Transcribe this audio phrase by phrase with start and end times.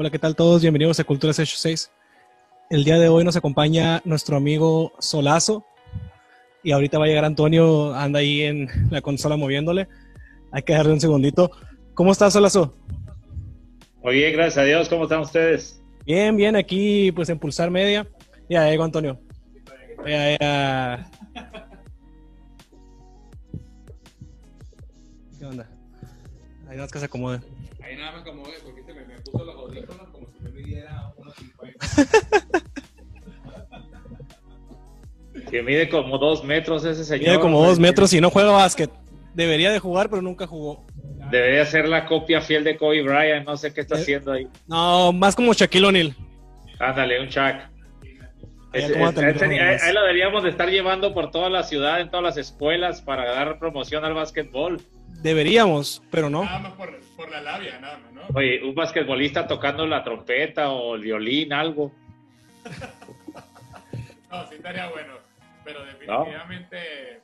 [0.00, 0.62] Hola, ¿qué tal todos?
[0.62, 1.92] Bienvenidos a Cultura 686.
[2.70, 5.66] El día de hoy nos acompaña nuestro amigo Solazo
[6.62, 9.88] y ahorita va a llegar Antonio, anda ahí en la consola moviéndole.
[10.52, 11.50] Hay que darle un segundito.
[11.92, 12.74] ¿Cómo estás, Solazo?
[14.02, 14.88] Muy bien, gracias a Dios.
[14.88, 15.82] ¿Cómo están ustedes?
[16.06, 18.08] Bien, bien, aquí pues en Pulsar Media.
[18.48, 19.20] Ya llegó Antonio.
[20.06, 21.10] Ya, ya.
[25.38, 25.68] ¿Qué onda?
[26.62, 27.40] Ahí nada más que se acomode.
[27.82, 29.56] Ahí nada me acomodé porque este me, me puso los
[35.50, 37.28] Que mide como dos metros ese señor.
[37.28, 38.90] Mide como dos metros y no juega básquet.
[39.34, 40.84] Debería de jugar, pero nunca jugó.
[41.30, 43.46] Debería ser la copia fiel de Kobe Bryant.
[43.46, 44.02] No sé qué está Eh.
[44.02, 44.46] haciendo ahí.
[44.66, 46.14] No, más como Shaquille O'Neal.
[46.78, 47.28] Ándale, un
[48.72, 49.82] ahí más.
[49.82, 53.28] ahí lo deberíamos de estar llevando por toda la ciudad, en todas las escuelas, para
[53.30, 54.80] dar promoción al básquetbol.
[55.22, 56.44] Deberíamos, pero no.
[56.44, 58.22] Nada más por, por la labia, nada más, ¿no?
[58.34, 61.92] Oye, un basquetbolista tocando la trompeta o el violín, algo.
[64.30, 65.14] No, sí estaría bueno.
[65.64, 67.20] Pero definitivamente de-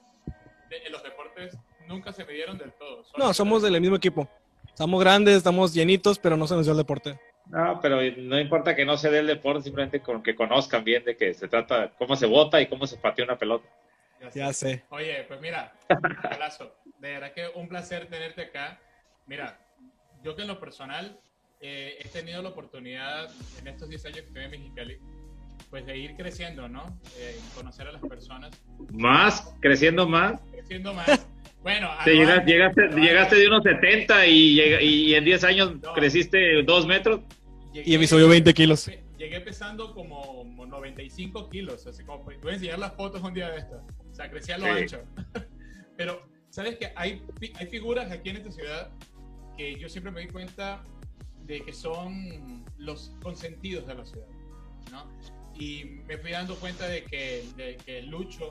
[0.87, 1.57] en los deportes
[1.87, 3.03] nunca se midieron del todo.
[3.17, 4.29] No, somos del mismo equipo.
[4.69, 7.19] Estamos grandes, estamos llenitos, pero no se nos dio el deporte.
[7.47, 11.05] No, pero no importa que no se dé el deporte, simplemente con que conozcan bien
[11.05, 13.67] de qué se trata, cómo se vota y cómo se patea una pelota.
[14.35, 14.85] Ya sé.
[14.91, 15.73] Oye, pues mira,
[16.31, 18.79] Golazo, de verdad que un placer tenerte acá.
[19.27, 19.59] Mira,
[20.23, 21.19] yo que en lo personal
[21.61, 23.29] eh, he tenido la oportunidad
[23.59, 24.99] en estos 10 años que estoy en Mexicali,
[25.71, 26.99] pues de ir creciendo, ¿no?
[27.19, 28.51] Eh, conocer a las personas,
[28.91, 30.41] Más, creciendo más.
[30.51, 31.27] creciendo más.
[31.63, 35.81] Bueno, anual- llegaste, llegaste, anual- llegaste de unos 70 y, llega- y en 10 años
[35.81, 35.93] No.
[35.95, 37.21] creciste 2 metros.
[37.73, 38.91] llegué- Y me subió 20 kilos.
[39.19, 43.59] Llegué pesando como 95 kilos, así como voy a enseñar las fotos un día de
[43.59, 43.83] esto.
[44.17, 44.71] Sea, crecí a lo Sí.
[44.71, 45.05] ancho.
[45.97, 46.93] Pero, ¿sabes qué?
[46.97, 47.23] Hay,
[47.55, 48.91] hay figuras aquí en esta ciudad
[49.57, 50.83] que yo siempre me di cuenta
[51.45, 54.27] de que son los consentidos de la ciudad,
[54.91, 55.07] ¿no?
[55.59, 58.51] Y me fui dando cuenta de que, de que Lucho,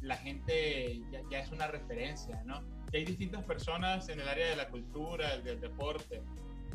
[0.00, 2.62] la gente ya, ya es una referencia, ¿no?
[2.92, 6.22] Y hay distintas personas en el área de la cultura, del deporte,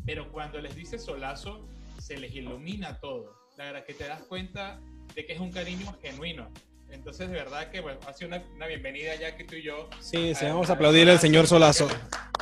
[0.05, 1.67] pero cuando les dice solazo,
[1.99, 3.35] se les ilumina todo.
[3.57, 4.79] La verdad que te das cuenta
[5.15, 6.51] de que es un cariño genuino.
[6.91, 9.89] Entonces, de verdad que bueno, ha sido una, una bienvenida ya que tú y yo.
[9.99, 11.87] Sí, sí, a- vamos a a aplaudir al señor Solazo.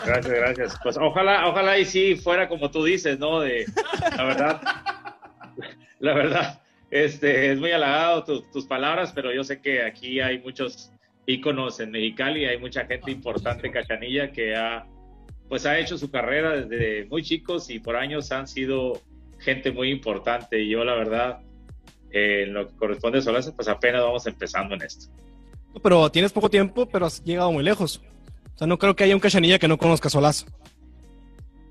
[0.06, 0.80] Gracias, gracias.
[0.84, 3.40] Pues ojalá, ojalá y sí fuera como tú dices, ¿no?
[3.42, 3.66] De,
[4.16, 4.62] la verdad,
[6.00, 10.40] la verdad, este, es muy halagado tus, tus palabras, pero yo sé que aquí hay
[10.40, 10.92] muchos
[11.26, 14.86] íconos en Mexicali, hay mucha gente importante, Cachanilla, que ha,
[15.50, 19.02] pues ha hecho su carrera desde muy chicos y por años han sido
[19.40, 20.60] gente muy importante.
[20.62, 21.40] Y yo, la verdad,
[22.12, 25.08] eh, en lo que corresponde a Solazo, pues apenas vamos empezando en esto.
[25.84, 28.02] Pero tienes poco tiempo, pero has llegado muy lejos.
[28.56, 30.48] O sea, no creo que haya un cachanilla que no conozca a Solazo.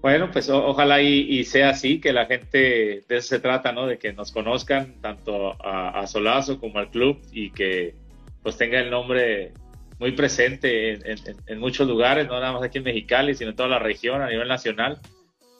[0.02, 3.72] Bueno, pues o- ojalá y, y sea así, que la gente, de eso se trata,
[3.72, 3.86] ¿no?
[3.86, 7.94] De que nos conozcan tanto a, a Solazo como al club y que
[8.42, 9.52] pues tenga el nombre
[9.98, 13.56] muy presente en, en- en muchos lugares, no nada más aquí en Mexicali, sino en
[13.56, 15.00] toda la región, a nivel nacional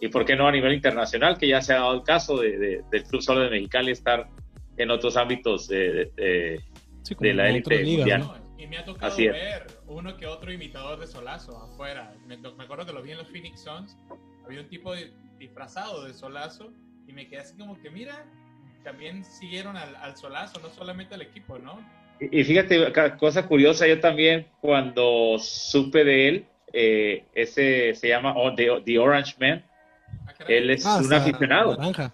[0.01, 2.57] y por qué no a nivel internacional, que ya se ha dado el caso de,
[2.59, 4.29] de- del Club Solo de Mexicali estar
[4.77, 6.65] en otros ámbitos de, de- de-
[7.03, 8.19] Sí, De la élite mundial.
[8.21, 8.35] ¿no?
[8.59, 12.13] Y me ha tocado Así ver uno que otro imitador de Solazo afuera.
[12.27, 13.97] Me, me acuerdo que lo vi en los Phoenix Suns.
[14.45, 16.73] Había un tipo di- disfrazado de Solazo
[17.07, 18.25] y me quedé así como que, mira,
[18.83, 21.79] también siguieron al, al Solazo, no solamente al equipo, ¿no?
[22.19, 28.35] Y y fíjate, cosa curiosa, yo también cuando supe de él, eh, ese se llama
[28.37, 29.65] oh, The, The Orange Man,
[30.27, 32.13] Ah, él es Ah, un está aficionado, Naranja.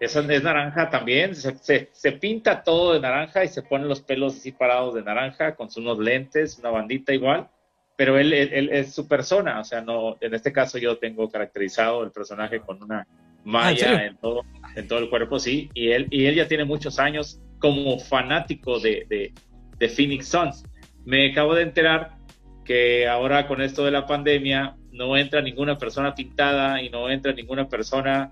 [0.00, 4.00] Es, es naranja también, se, se- se pinta todo de naranja y se pone los
[4.00, 7.48] pelos así parados de naranja con unos lentes, una bandita igual,
[7.96, 11.28] pero él, él- él es su persona, o sea, no, en este caso yo tengo
[11.30, 14.42] caracterizado el personaje con una Ah, ¿en malla en todo,
[14.76, 18.78] en todo el cuerpo, sí, y él, y él ya tiene muchos años como fanático
[18.80, 19.32] de, de,
[19.78, 20.64] de Phoenix Suns.
[21.04, 22.16] Me acabo de enterar
[22.64, 27.32] que ahora con esto de la pandemia no entra ninguna persona pintada y no entra
[27.32, 28.30] ninguna persona,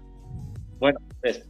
[0.79, 0.99] bueno,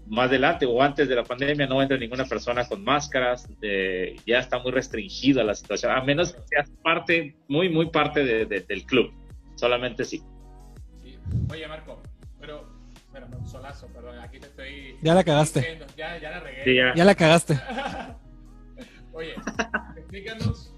[0.06, 4.38] más adelante o antes de la pandemia no entra ninguna persona con máscaras, eh, ya
[4.38, 8.60] está muy restringida la situación, a menos que seas parte, muy, muy parte de- de-
[8.60, 9.12] del club,
[9.56, 10.22] solamente sí.
[11.02, 11.18] Sí.
[11.50, 12.02] Oye, Marco,
[12.40, 12.66] pero,
[13.12, 14.96] pero no, Solazo, perdón, aquí te estoy...
[15.02, 15.60] Ya la cagaste.
[15.60, 16.64] diciendo, Ya, ya la regué.
[16.64, 16.94] Sí, ya.
[16.94, 17.60] Ya la cagaste.
[19.12, 19.34] Oye,
[19.96, 20.72] explícanos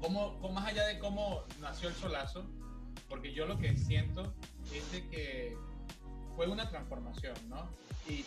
[0.00, 2.48] cómo, cómo, más allá de cómo nació el solazo,
[3.08, 4.34] porque yo lo que siento
[4.72, 5.56] es de que
[6.36, 7.68] fue una transformación, ¿no?
[8.08, 8.24] Y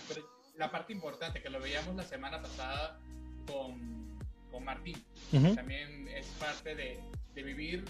[0.58, 3.00] la parte importante que lo veíamos la semana pasada
[3.48, 4.20] con,
[4.52, 5.56] con Martín, Ujú.
[5.56, 7.00] también es parte de,
[7.34, 7.86] de vivir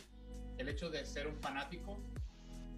[0.57, 1.99] el hecho de ser un fanático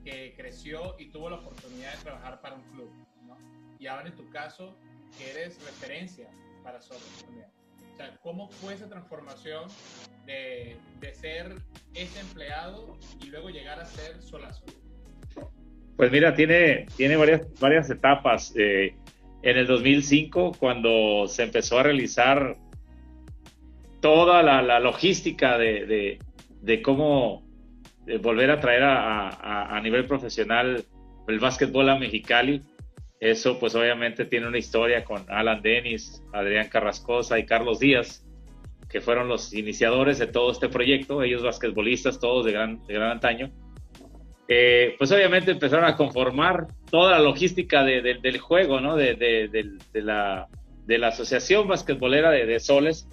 [0.03, 2.89] que creció y tuvo la oportunidad de trabajar para un club,
[3.27, 3.37] ¿no?
[3.79, 4.75] y ahora en tu caso,
[5.17, 6.29] que eres referencia
[6.63, 7.47] para Soles también.
[7.93, 9.69] O sea, ¿cómo fue esa transformación
[10.25, 11.55] de, de ser
[11.93, 14.65] ese empleado y luego llegar a ser Solazo?
[15.97, 18.53] Pues mira, tiene, tiene varias, varias etapas.
[18.57, 18.95] Eh,
[19.43, 22.55] en el 2005, cuando se empezó a realizar
[23.99, 26.19] toda la, logística de,
[26.61, 27.43] de, cómo
[28.07, 30.83] eh, volver a traer a, a, nivel profesional
[31.27, 32.61] el básquetbol a Mexicali,
[33.19, 38.25] eso pues obviamente tiene una historia con Alan Denis, Adrián Carrascosa y Carlos Díaz,
[38.89, 43.11] que fueron los iniciadores de todo este proyecto, ellos basquetbolistas todos de gran, de gran
[43.11, 43.51] antaño.
[44.47, 48.95] Eh, pues obviamente empezaron a conformar toda la logística de, de, del juego, ¿no?
[48.95, 50.47] De, de, la,
[50.85, 53.07] de la Asociación Basquetbolera de, Soles,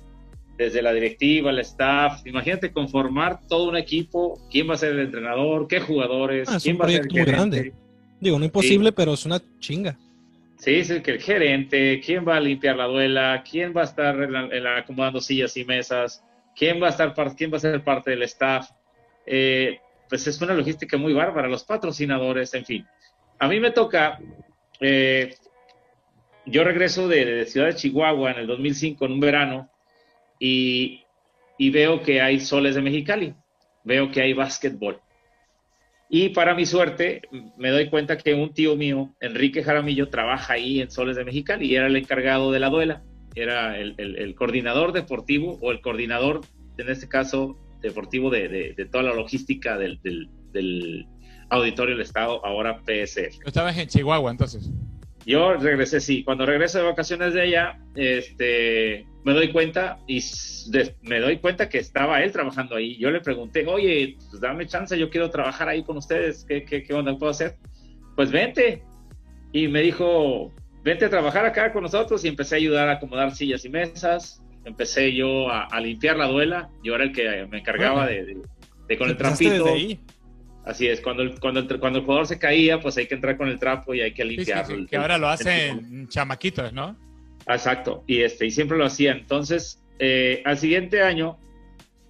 [0.58, 2.26] desde la directiva, el staff.
[2.26, 6.78] Imagínate conformar todo un equipo, quién va a ser el entrenador, qué jugadores, ah, quién
[6.80, 7.72] va a ser el muy grande.
[8.18, 8.94] Digo, no imposible, sí.
[8.96, 9.96] pero es una chinga.
[10.58, 13.84] Sí, es el que el gerente, quién va a limpiar la duela, quién va a
[13.84, 16.22] estar en la, en la, acomodando sillas y mesas,
[16.54, 18.68] quién va a estar, quién va a ser parte del staff.
[19.24, 19.78] Eh,
[20.10, 22.86] pues es una logística muy bárbara, los patrocinadores, en fin.
[23.38, 24.18] A mí me toca,
[24.80, 25.36] eh,
[26.44, 29.70] yo regreso de, de, Ciudad de Chihuahua en el 2005, en un verano,
[30.38, 31.04] y,
[31.58, 33.34] veo que hay soles de Mexicali,
[33.84, 35.00] veo que hay básquetbol.
[36.08, 37.22] Y para mi suerte,
[37.56, 41.66] me doy cuenta que un tío mío, Enrique Jaramillo, trabaja ahí en Soles de Mexicali
[41.66, 43.04] y era el encargado de la duela,
[43.36, 46.40] era el, el coordinador deportivo o el coordinador,
[46.78, 51.06] en este caso, deportivo de, de, de toda la logística del, del, del,
[51.50, 53.40] Auditorio del Estado, ahora PSF.
[53.40, 54.70] ¿Tú estabas en Chihuahua entonces?
[55.26, 56.22] Yo regresé, sí.
[56.22, 60.22] Cuando regreso de vacaciones de allá, este, me doy cuenta y
[60.68, 62.96] de, me doy cuenta que estaba él trabajando ahí.
[62.98, 66.84] Yo le pregunté, oye, pues dame chance, yo quiero trabajar ahí con ustedes, ¿qué, qué,
[66.84, 67.56] qué onda puedo hacer?
[68.14, 68.84] Pues vente.
[69.52, 70.52] Y me dijo,
[70.84, 74.40] vente a trabajar acá con nosotros y empecé a ayudar a acomodar sillas y mesas,
[74.64, 78.24] empecé yo a, a, limpiar la duela, yo era el que me encargaba bueno, de,
[78.24, 78.42] de,
[78.88, 79.66] de, con el trampito.
[80.64, 83.36] Así es, cuando el, cuando, el, cuando el jugador se caía, pues hay que entrar
[83.36, 84.66] con el trapo y hay que limpiarlo.
[84.66, 86.96] Sí, sí, sí, que ahora lo hacen chamaquitos, ¿no?
[87.48, 89.18] Exacto, y, este, y siempre lo hacían.
[89.18, 91.38] Entonces, eh, al siguiente año,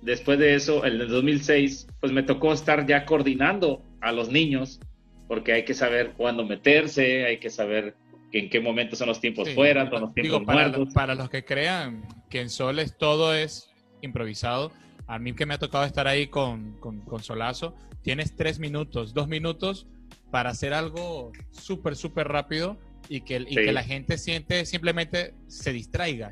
[0.03, 4.81] después de eso, en el 2006, pues me tocó estar ya coordinando a los niños,
[5.29, 7.95] porque hay que saber cuándo meterse, hay que saber
[8.33, 10.95] en qué momento son los tiempos sí, fuera, son los tiempos digo, para, muertos.
[10.95, 13.71] para los que crean que en Soles todo es
[14.03, 14.73] improvisado,
[15.07, 19.13] a mí que me ha tocado estar ahí con, con, con Solazo, tienes tres minutos,
[19.15, 19.87] dos minutos
[20.31, 22.79] para hacer algo súper, súper rápido
[23.09, 23.55] y, que, y sí.
[23.57, 26.31] que la gente siente, simplemente se distraiga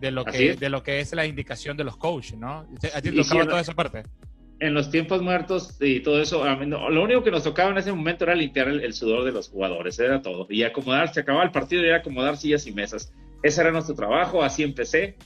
[0.00, 0.60] de lo, que, es.
[0.60, 2.66] de lo que es la indicación de los coaches, ¿no?
[2.94, 4.02] ¿A ti te tocaba toda esa parte?
[4.64, 8.24] En los tiempos muertos y todo eso, lo único que nos tocaba en ese momento
[8.24, 10.46] era limpiar el, el sudor de los jugadores, era todo.
[10.48, 13.12] Y acomodar, se acababa el partido y era acomodar sillas y mesas.
[13.42, 15.16] Ese era nuestro trabajo, así empecé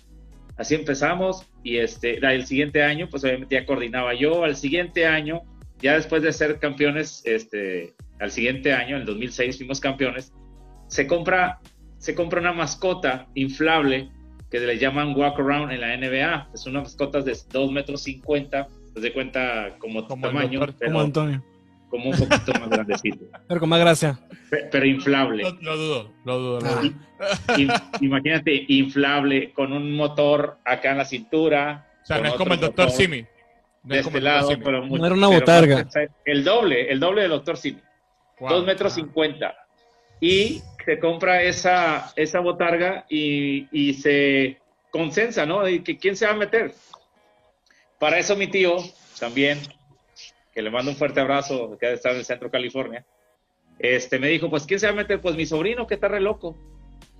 [0.58, 5.42] así empezamos y este, el siguiente año, pues obviamente ya coordinaba yo, al siguiente año,
[5.80, 10.32] ya después de ser campeones, este, al siguiente año, en el 2006 fuimos campeones,
[10.88, 11.60] se compra,
[11.98, 14.10] se compra una mascota inflable
[14.50, 18.66] que le llaman walk around en la NBA, es una mascota de 2 metros 50,
[18.66, 21.44] se de cuenta como, como tamaño, doctor, pero, como Antonio.
[21.88, 23.24] Como un poquito más grandecito.
[23.48, 24.20] Pero con más gracia.
[24.50, 25.42] Pero, pero inflable.
[25.42, 26.60] Lo, lo, dudo, lo dudo.
[26.60, 27.74] Lo dudo.
[28.02, 31.86] imagínate, inflable, con un motor acá en la cintura.
[32.02, 33.24] O sea, no es como el doctor Simi.
[33.84, 34.62] No de este lado, Simi.
[34.62, 35.88] pero mucho, no era una botarga.
[35.90, 37.80] Pero, el doble, el doble del doctor Simi.
[38.40, 38.50] Wow.
[38.50, 39.56] Dos metros cincuenta.
[40.20, 44.58] Y se compra esa, esa botarga y, y se
[44.90, 45.68] consensa, ¿no?
[45.68, 46.74] Y que quién se va a meter.
[47.98, 48.76] Para eso mi tío
[49.18, 49.58] también
[50.54, 53.04] que le mando un fuerte abrazo, que ha estado en el centro California,
[53.78, 55.20] este, me dijo, pues, ¿quién se va a meter?
[55.20, 56.56] Pues mi sobrino, que está re loco.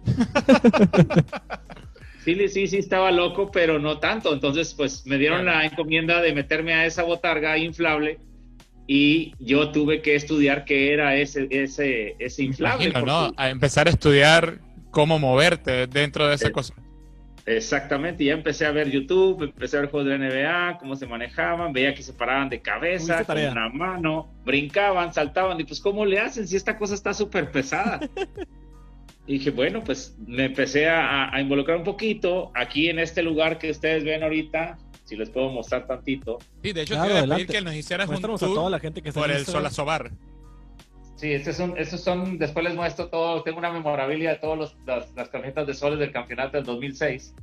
[2.25, 4.32] sí, sí, sí, estaba loco, pero no tanto.
[4.32, 8.18] Entonces, pues, me dieron la encomienda de meterme a esa botarga inflable
[8.88, 12.88] y yo tuve que estudiar qué era ese, ese, ese inflable.
[12.88, 13.35] Imagino, ¿no?
[13.37, 14.58] A empezar a estudiar
[14.90, 16.75] cómo moverte dentro de esa eh, cosa.
[17.48, 21.72] Exactamente, ya empecé a ver YouTube, empecé a ver juegos de NBA, cómo se manejaban,
[21.72, 26.18] veía que se paraban de cabeza, con una mano, brincaban, saltaban, y pues ¿cómo le
[26.20, 28.00] hacen si esta cosa está súper pesada?
[29.26, 33.56] y dije, bueno, pues me empecé a, a, involucrar un poquito aquí en este lugar
[33.56, 36.38] que ustedes ven ahorita, si les puedo mostrar tantito.
[36.62, 38.68] Sí, de hecho claro, te iba a pedir que nos hicieras un tour a toda
[38.68, 40.10] la gente que por el Solasobar.
[41.18, 45.12] Sí, estos son, estos son, después les muestro todo, tengo una memorabilia de todas las,
[45.16, 47.34] las tarjetas de soles del campeonato del 2006.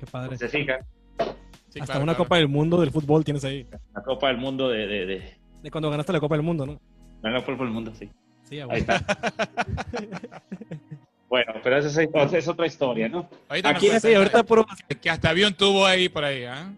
[0.00, 0.36] Qué padre.
[0.36, 0.80] ¿Se fijan?
[1.68, 2.24] Sí, Hasta claro, una claro.
[2.24, 3.68] Copa del Mundo del fútbol tienes ahí.
[3.94, 4.88] La Copa del Mundo de...
[4.88, 5.38] De, de...
[5.62, 6.80] de cuando ganaste la Copa del Mundo, ¿no?
[7.22, 8.10] La Copa del Mundo, sí.
[8.42, 9.00] Sí, ahí está.
[11.26, 13.28] Bueno, pero esa es, es otra historia, ¿no?
[13.48, 14.64] Ahorita Aquí Sí, ahorita puro...
[15.00, 16.72] Que hasta había un tubo ahí por ahí, ¿ah?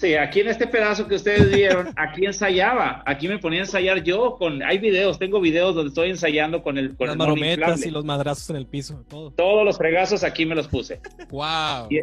[0.00, 4.02] Sí, aquí en este pedazo que ustedes vieron, aquí ensayaba, aquí me ponía a ensayar
[4.02, 7.84] yo con, hay videos, tengo videos donde estoy ensayando con el, con las el marometas
[7.84, 9.30] y los madrazos en el piso, todo.
[9.32, 11.02] Todos los fregazos aquí me los puse.
[11.28, 11.88] ¡Wow!
[11.90, 12.00] Y-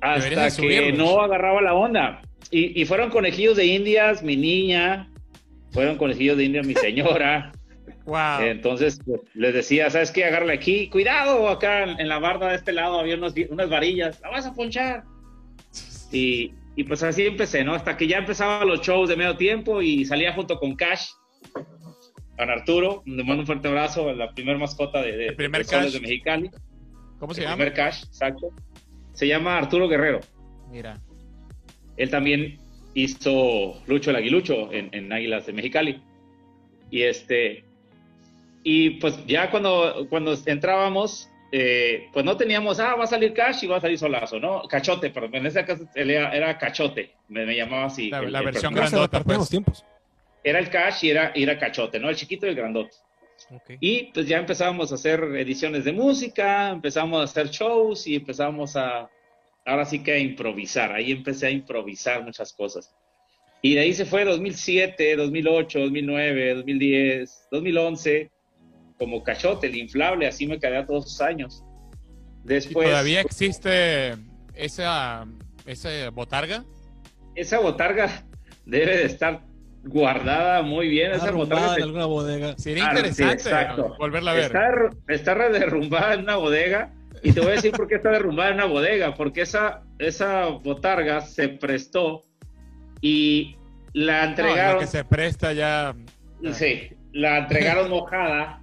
[0.00, 2.20] Hasta que no agarraba la onda.
[2.50, 5.08] Y, y fueron conejillos de indias, mi niña,
[5.70, 7.52] fueron conejillos de indias, mi señora.
[8.06, 8.40] ¡Wow!
[8.40, 10.24] Entonces pues, les decía, ¿sabes qué?
[10.24, 14.20] Agarrarle aquí, cuidado, acá en, en la barda de este lado había unos, unas varillas,
[14.20, 15.04] la vas a ponchar.
[16.10, 17.74] Y, y pues así empecé, ¿no?
[17.74, 21.08] Hasta que ya empezaba los shows de medio tiempo y salía junto con Cash,
[22.36, 25.70] con Arturo, le mando un fuerte abrazo, la primer mascota de, de, El primer de
[25.70, 25.92] Cash.
[25.92, 26.50] de Mexicali.
[27.18, 27.56] ¿Cómo se el llama?
[27.56, 28.50] primer Cash, exacto.
[29.14, 30.20] Se llama Arturo Guerrero.
[30.70, 31.00] Mira.
[31.96, 32.58] Él también
[32.92, 36.02] hizo Lucho el Aguilucho en, en Águilas de Mexicali.
[36.90, 37.64] Y este,
[38.62, 43.64] y pues ya cuando, cuando entrábamos, eh, pues no teníamos, ah, va a salir Cash
[43.64, 44.62] y va a salir Solazo, ¿no?
[44.68, 48.10] Cachote, perdón, en ese caso era, era Cachote, me, me llamaba así.
[48.10, 49.38] La- el- la el versión grandota, pues.
[49.38, 49.84] los tiempos.
[50.42, 52.08] Era el Cash y era, y era Cachote, ¿no?
[52.08, 52.92] El chiquito y el grandote.
[53.80, 58.76] Y pues ya empezábamos a hacer ediciones de música, empezamos a hacer shows y empezamos
[58.76, 59.10] a,
[59.66, 60.92] ahora sí que a improvisar.
[60.92, 62.94] Ahí empecé a improvisar muchas cosas.
[63.60, 68.30] Y de ahí se fue 2007, 2008, 2009, 2010, 2011,
[68.98, 71.62] como cachote, el inflable, así me quedé a todos esos años.
[72.44, 74.14] ¿Y Después, todavía existe
[74.54, 75.26] esa,
[75.66, 76.64] esa botarga?
[77.34, 78.24] esa botarga
[78.64, 79.42] debe de estar
[79.84, 81.12] guardada muy bien.
[81.12, 82.54] Esa botarga se- en alguna bodega.
[82.58, 83.94] Sería Ah, sí, interesante exacto.
[83.98, 84.44] volverla a ver.
[84.46, 84.68] Está,
[85.08, 86.92] está derrumbada en una bodega.
[87.22, 89.14] Y te voy a decir por qué está derrumbada en una bodega.
[89.14, 92.24] Porque esa, esa botarga se prestó
[93.00, 93.56] y
[93.92, 94.80] la No, lo entregaron.
[94.80, 95.94] que se presta ya.
[96.52, 98.62] Sí, la entregaron mojada.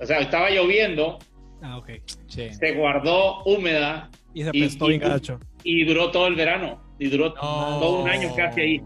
[0.00, 1.18] O sea, estaba lloviendo,
[1.62, 1.90] Ah, ok.
[2.26, 2.54] Che.
[2.54, 5.38] se guardó húmeda Y se y- bien gacho.
[5.62, 6.82] y duró todo el verano.
[6.98, 8.82] Y duró todo un año casi ahí.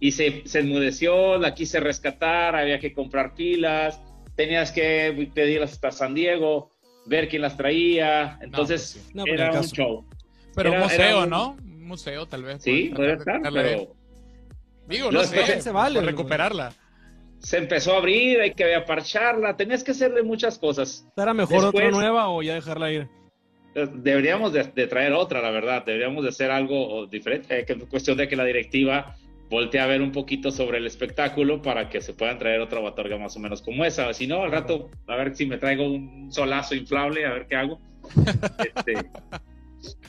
[0.00, 4.00] y se, se enmudeció, la quise rescatar, había que comprar pilas,
[4.34, 6.70] tenías que pedirlas hasta San Diego,
[7.06, 9.12] ver quién las traía, entonces pues sí.
[9.14, 10.04] No, pero era un show.
[10.56, 11.56] Pero un Era- museo, era un- ¿no?
[11.62, 12.62] Un museo, tal vez.
[12.64, 13.94] Sí, puede estar, pero
[14.88, 16.72] Digo, No, no sé, se vale, recuperarla.
[17.42, 21.06] Se empezó a abrir, hay que parcharla, tenías que hacerle muchas cosas.
[21.16, 23.08] ¿Era mejor otra Después- nueva o ya dejarla ir?
[23.74, 27.84] Eh, Deberíamos de, de traer otra, la verdad, deberíamos de hacer algo diferente, eh, es
[27.84, 29.16] cuestión de que la directiva
[29.50, 33.18] voltee a ver un poquito sobre el espectáculo para que se puedan traer otra batorga
[33.18, 34.12] más o menos como esa.
[34.14, 37.56] Si no, al rato, a ver si me traigo un solazo inflable, a ver qué
[37.56, 37.78] hago.
[38.74, 38.94] Este,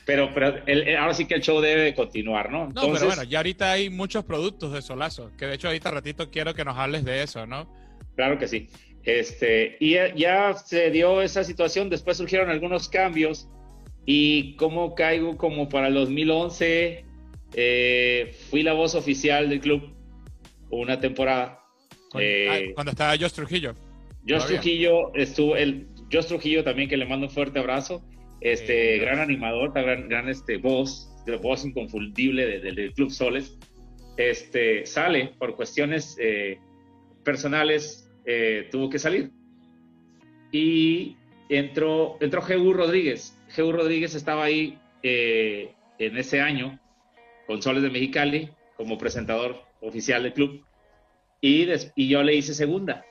[0.06, 2.68] pero pero el- ahora sí que el show debe de continuar, ¿no?
[2.68, 6.30] No, pero bueno, ya ahorita hay muchos productos de Solazo, que de hecho ahorita ratito
[6.30, 7.68] quiero que nos hables de eso, ¿no?
[8.16, 8.70] Claro que sí.
[9.04, 13.50] Este, y ya, ya se dio esa situación, después surgieron algunos cambios
[14.06, 17.06] y como caigo como para el 2011,
[17.56, 19.94] eh, fui la voz oficial del club
[20.70, 21.60] una temporada.
[22.20, 23.76] Eh, ah, cuando estaba Josh Trujillo.
[24.28, 24.46] Josh.
[24.46, 28.04] Trujillo estuvo, el Josh Trujillo también que le mando un fuerte abrazo,
[28.44, 31.10] este Sí, gran animador, gran, gran este voz,
[31.42, 33.58] voz inconfundible de- de- del Club Soles,
[34.18, 36.60] este sale por cuestiones eh,
[37.24, 39.32] personales, eh, tuvo que salir.
[40.52, 41.18] Y
[41.50, 43.38] entró entró Jehu Rodríguez.
[43.50, 46.80] Jehu Rodríguez estaba ahí eh, en ese año
[47.48, 50.62] con Soles de Mexicali como presentador oficial del club.
[51.42, 53.06] Y, des- y yo le hice segunda.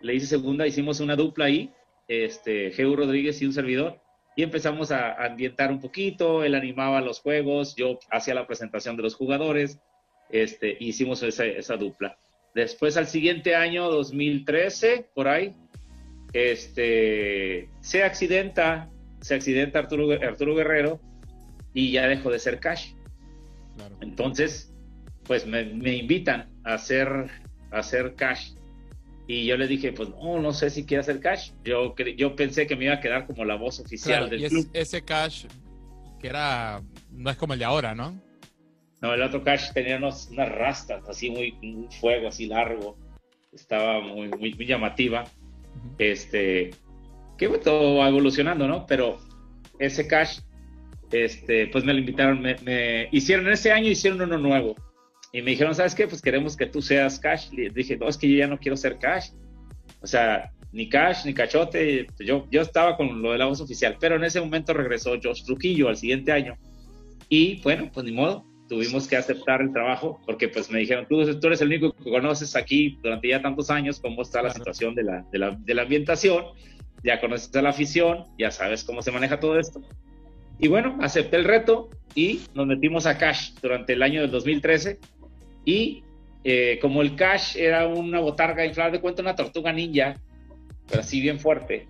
[0.00, 1.70] Le hice segunda, hicimos una dupla ahí,
[2.08, 3.99] este, Geu Rodríguez y un servidor,
[4.36, 9.02] y empezamos a, ambientar un poquito, él animaba los juegos, yo hacía la presentación de
[9.02, 9.80] los jugadores,
[10.30, 12.16] este, hicimos esa, esa dupla.
[12.54, 15.54] Después al siguiente año, 2013, por ahí,
[16.32, 21.00] este, se accidenta, se accidenta Arturo, Arturo Guerrero
[21.74, 22.94] y ya dejó de ser Cash.
[23.76, 23.96] Claro.
[24.00, 24.72] Entonces,
[25.24, 27.08] pues me, me invitan a hacer,
[27.70, 28.52] a hacer cash.
[29.32, 31.52] Y yo les dije, pues no, no sé si quiero hacer cash.
[31.62, 34.44] Yo, yo pensé que me iba a quedar como la voz oficial Claro, del y
[34.46, 34.68] es- club.
[34.72, 35.44] ese cash
[36.18, 36.82] que era,
[37.12, 38.20] no es como el de ahora, ¿no?
[39.00, 42.98] No, el otro cash tenía unos- unas rastas, así muy, un fuego así largo.
[43.52, 45.22] Estaba muy, muy, muy llamativa.
[45.96, 46.70] Este,
[47.38, 48.84] que todo va evolucionando, ¿no?
[48.84, 49.18] Pero
[49.78, 50.40] ese cash,
[51.12, 54.74] este, pues me lo invitaron, me, me- hicieron ese año, hicieron uno nuevo.
[55.32, 56.08] Y me dijeron, ¿sabes qué?
[56.08, 57.48] Pues queremos que tú seas cash.
[57.52, 59.30] Y dije, no, es que yo ya no quiero ser cash.
[60.00, 62.06] O sea, ni cash, ni cachote.
[62.18, 65.44] Yo, yo estaba con lo de la voz oficial, pero en ese momento regresó Josh
[65.44, 66.56] Trujillo al siguiente año.
[67.28, 71.38] Y bueno, pues ni modo, tuvimos que aceptar el trabajo porque pues me dijeron, tú,
[71.38, 74.94] tú eres el único que conoces aquí durante ya tantos años cómo está la situación
[74.94, 76.44] de la, de la, de la ambientación.
[77.04, 79.80] ya conoces a la afición, ya sabes cómo se maneja todo esto.
[80.58, 84.98] Y bueno, acepté el reto y nos metimos a Cash durante el año del 2013.
[85.70, 86.02] Y
[86.42, 90.14] eh, como el Cash era una botarga inflable, de cuenta una tortuga ninja,
[90.88, 91.86] pero así bien fuerte,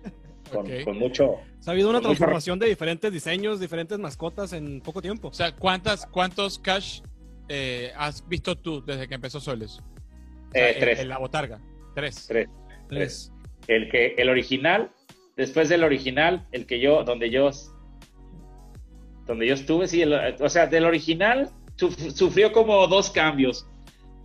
[0.51, 1.37] con, mucho...
[1.65, 5.29] Ha habido una transformación de diferentes diseños, diferentes mascotas en poco tiempo.
[5.29, 7.01] O sea, ¿cuántas, ¿cuántos cash
[7.49, 9.79] eh, has visto tú desde que empezó Soles?
[9.79, 11.59] O sea, eh, tres, En la botarga.
[11.95, 12.25] Tres.
[12.27, 12.49] tres.
[12.89, 13.31] Tres.
[13.67, 14.91] El, que, el original,
[15.37, 17.49] después del original, el que yo, donde yo,
[19.27, 23.67] donde yo estuve, sí, el- o sea, del original suf- sufrió como dos cambios,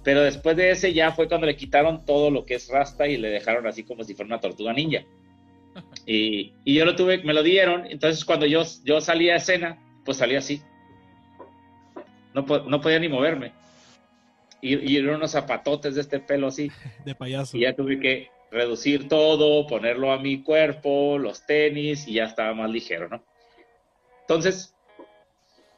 [0.06, 3.16] pero después de ese ya fue cuando le quitaron todo lo que es rasta y
[3.16, 5.04] le dejaron así como si fuera una tortuga ninja.
[6.06, 9.82] Y, y yo lo tuve, me lo dieron, entonces cuando yo, yo salía a escena,
[10.04, 10.62] pues salía así.
[12.32, 13.52] No, no podía ni moverme.
[14.62, 16.70] Y, y eran unos zapatotes de este pelo así.
[17.04, 17.56] De payaso.
[17.56, 22.54] Y ya tuve que reducir todo, ponerlo a mi cuerpo, los tenis, y ya estaba
[22.54, 23.24] más ligero, ¿no?
[24.20, 24.72] Entonces,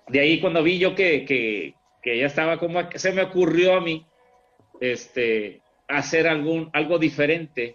[0.06, 3.80] de ahí cuando vi yo que, que, que ya estaba como, se me ocurrió a
[3.80, 4.04] mí,
[4.80, 7.74] este, hacer algún, algo diferente,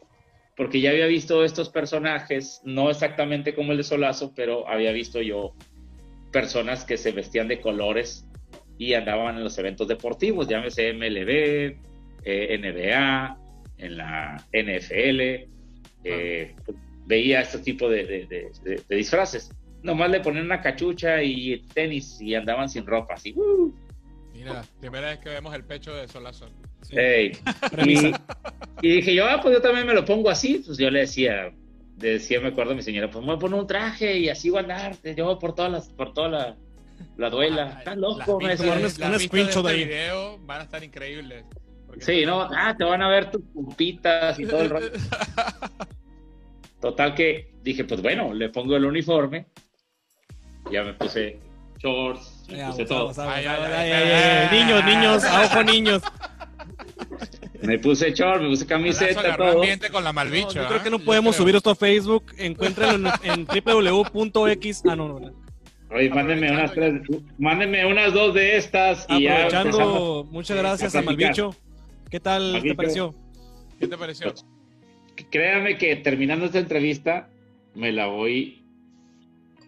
[0.55, 5.21] porque ya había visto estos personajes, no exactamente como el de Solazo, pero había visto
[5.21, 5.53] yo
[6.31, 8.25] personas que se vestían de colores
[8.77, 11.77] y andaban en los eventos deportivos, llámese MLB,
[12.25, 13.37] eh, NBA,
[13.77, 15.47] en la NFL,
[16.05, 16.55] eh,
[17.05, 19.51] veía este tipo de, de- de- de- de disfraces.
[19.83, 23.33] Nomás le ponían una cachucha y tenis y andaban sin ropa, así.
[23.35, 23.73] ¡uh!
[24.33, 26.47] Mira, primera vez que vemos el pecho de Solazo.
[26.83, 26.97] Sí.
[26.97, 27.37] Ey.
[28.81, 30.61] Y, dije yo, ah, pues yo también me lo pongo así.
[30.65, 31.53] Pues yo le decía,
[31.95, 34.49] decía, me acuerdo a mi señora, pues me voy a poner un traje y así
[34.49, 36.57] voy a andar, yo por todas las, por toda la,
[37.17, 37.75] la duela.
[37.79, 38.73] Estás loco, me decía.
[38.73, 39.85] Un vistas de screenshot este ahí.
[39.85, 41.45] video van a estar increíbles.
[41.99, 44.91] Sí, no, ah, te van a ver tus pumpitas y todo el rollo.
[46.81, 49.45] Total que dije, pues bueno, le pongo el uniforme.
[50.71, 51.39] Ya me puse
[51.77, 53.13] shorts, me Ya, puse todo.
[53.21, 54.59] ay, ay, ay, ay, ay.
[54.59, 56.01] Niños, niños, a ojo niños.
[57.63, 59.53] Me puse shorts, me puse camiseta, todo.
[59.61, 60.55] ambiente con la malbicho.
[60.55, 62.25] No, yo creo que no podemos subir esto a Facebook.
[62.37, 64.83] Encuéntrenlo en, en www.x.
[64.89, 65.19] Ah, no, no.
[65.19, 65.33] no.
[65.91, 67.01] Oye, mándenme unas tres,
[67.37, 69.45] mándenme unas dos de estas y ya.
[69.45, 71.01] Aprovechando, muchas gracias a.
[71.01, 71.55] Malbicho.
[72.09, 73.13] ¿Qué tal te pareció?
[73.79, 74.33] ¿Qué te pareció?
[75.29, 77.29] Créanme que terminando esta entrevista
[77.75, 78.65] me la voy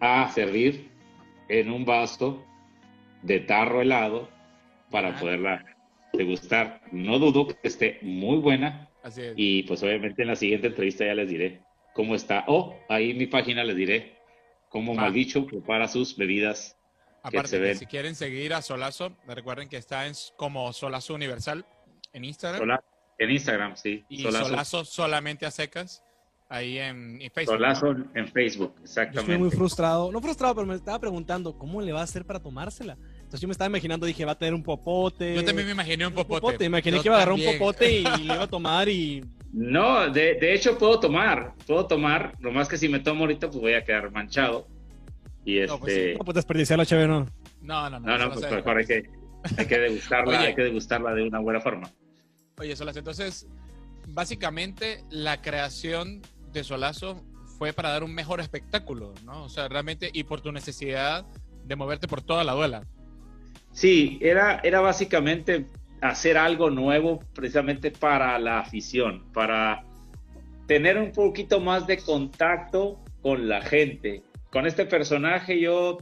[0.00, 0.90] a servir
[1.48, 2.44] en un vaso
[3.22, 4.28] de tarro helado
[4.90, 5.20] para Ah.
[5.20, 5.64] poderla
[6.16, 6.80] degustar.
[6.92, 9.34] No dudo que esté muy buena Así es.
[9.36, 11.62] y pues obviamente en la siguiente entrevista ya les diré
[11.94, 12.44] cómo está.
[12.48, 14.16] O ahí en mi página les diré
[14.68, 15.02] cómo Va.
[15.02, 16.76] Maldicho prepara sus bebidas.
[17.22, 17.78] Aparte, se que ven.
[17.78, 21.64] si quieren seguir a Solazo, recuerden que está en, como Solazo Universal
[22.12, 22.84] en Instagram Sola-
[23.18, 24.04] en Instagram, sí.
[24.08, 26.04] y Solazo, Solazo solamente a secas
[26.48, 27.54] ahí en, en Facebook.
[27.56, 28.10] Solazo ¿no?
[28.14, 29.38] en Facebook, Yo estoy exactamente.
[29.38, 30.12] muy frustrado.
[30.12, 32.96] No frustrado, pero me estaba preguntando cómo le va a hacer para tomársela.
[33.26, 35.34] Entonces yo me estaba imaginando, dije, va a tener un popote.
[35.34, 36.64] Yo también me imaginé un un popote.
[36.64, 39.24] Imaginé Yo que iba a agarrar un popote y le iba a tomar y.
[39.52, 43.60] No, de, de hecho puedo tomar, puedo tomar, nomás que si me tomo ahorita pues
[43.60, 44.68] voy a quedar manchado.
[45.44, 47.26] Y este, No, pues sí, No, pues desperdiciar la chévere, no.
[47.62, 48.06] No, no, no.
[48.06, 49.10] no, eso no, lo pues mejor hay que,
[49.58, 50.46] hay que degustarla, Oye.
[50.46, 51.90] hay que degustarla de una buena forma.
[52.58, 53.48] Oye, Solazo, entonces,
[54.06, 57.24] básicamente la creación de Solazo
[57.58, 59.42] fue para dar un mejor espectáculo, ¿no?
[59.42, 61.26] O sea, realmente, y por tu necesidad
[61.64, 62.86] de moverte por toda la duela.
[63.76, 65.66] Sí, era, era básicamente
[66.00, 69.84] hacer algo nuevo precisamente para la afición, para
[70.66, 74.22] tener un poquito más de contacto con la gente.
[74.50, 75.98] Con este personaje yo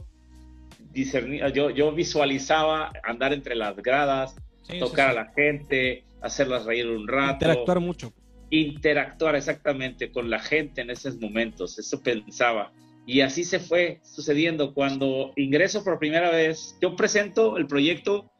[0.93, 5.17] discernía, yo, yo visualizaba andar entre las gradas, Sí, sí, tocar sí.
[5.17, 7.33] a la gente, hacerlas reír un rato.
[7.33, 8.13] Interactuar mucho.
[8.51, 12.71] interactuar exactamente con la gente en esos momentos, eso pensaba.
[13.05, 14.73] Y así se fue sucediendo.
[14.73, 18.31] Cuando ingreso por primera vez, yo presento el proyecto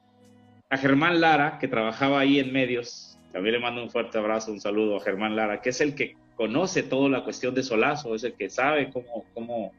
[0.70, 3.20] a Germán Lara, que trabajaba ahí en medios.
[3.32, 6.16] También le mando un fuerte abrazo, un saludo a Germán Lara, que es el que
[6.36, 9.72] conoce toda la cuestión de Solazo, es el que sabe cómo, cómo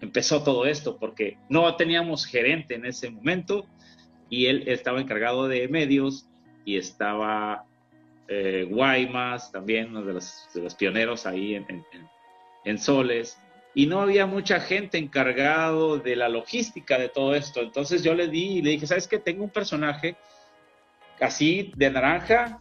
[0.00, 3.66] empezó todo esto, porque no teníamos gerente en ese momento
[4.30, 6.28] y él estaba encargado de medios
[6.64, 7.64] y estaba
[8.28, 11.66] eh, Guaymas, también uno de los, de los pioneros ahí en,
[12.64, 13.38] en- Soles,
[13.78, 17.60] y no había mucha gente encargado de la logística de todo esto.
[17.60, 19.20] Entonces yo le di y le dije, ¿sabes qué?
[19.20, 20.16] Tengo un personaje
[21.20, 22.60] así de naranja,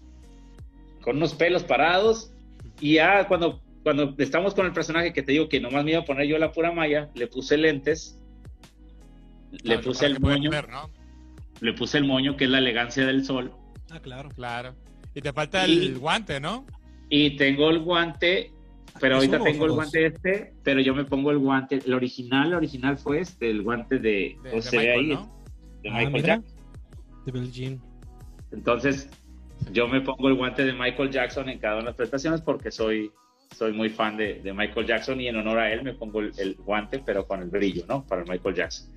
[1.01, 2.31] con unos pelos parados,
[2.79, 6.01] y ya cuando, cuando estamos con el personaje que te digo que nomás me iba
[6.01, 8.21] a poner yo la pura malla, le puse lentes,
[9.51, 10.91] le Claro, puse el moño, ver, ¿no?
[11.61, 13.51] le puse el moño que es la elegancia del sol,
[13.89, 14.29] Ah, claro.
[14.35, 14.75] Claro.
[15.15, 16.63] Y te falta Y- el guante, ¿no?
[17.09, 18.51] y tengo el guante
[18.99, 21.93] pero ¿Es ahorita o tengo el guante este, pero yo me pongo el guante, el
[21.93, 25.07] original, el original fue este, el guante de, De, ¿cómo de se Michael, ahí?
[25.07, 25.43] ¿no?
[25.83, 26.27] De Ah, Michael mira.
[26.27, 27.43] Jackson.
[27.43, 27.81] De Jean.
[28.51, 29.09] Entonces,
[29.71, 32.71] yo me pongo el guante de Michael Jackson en cada una de las presentaciones porque
[32.71, 33.11] soy,
[33.55, 36.31] soy muy fan de, de Michael Jackson y en honor a él me pongo el,
[36.37, 38.05] el guante, pero con el brillo, ¿no?
[38.05, 38.89] Para Michael Jackson.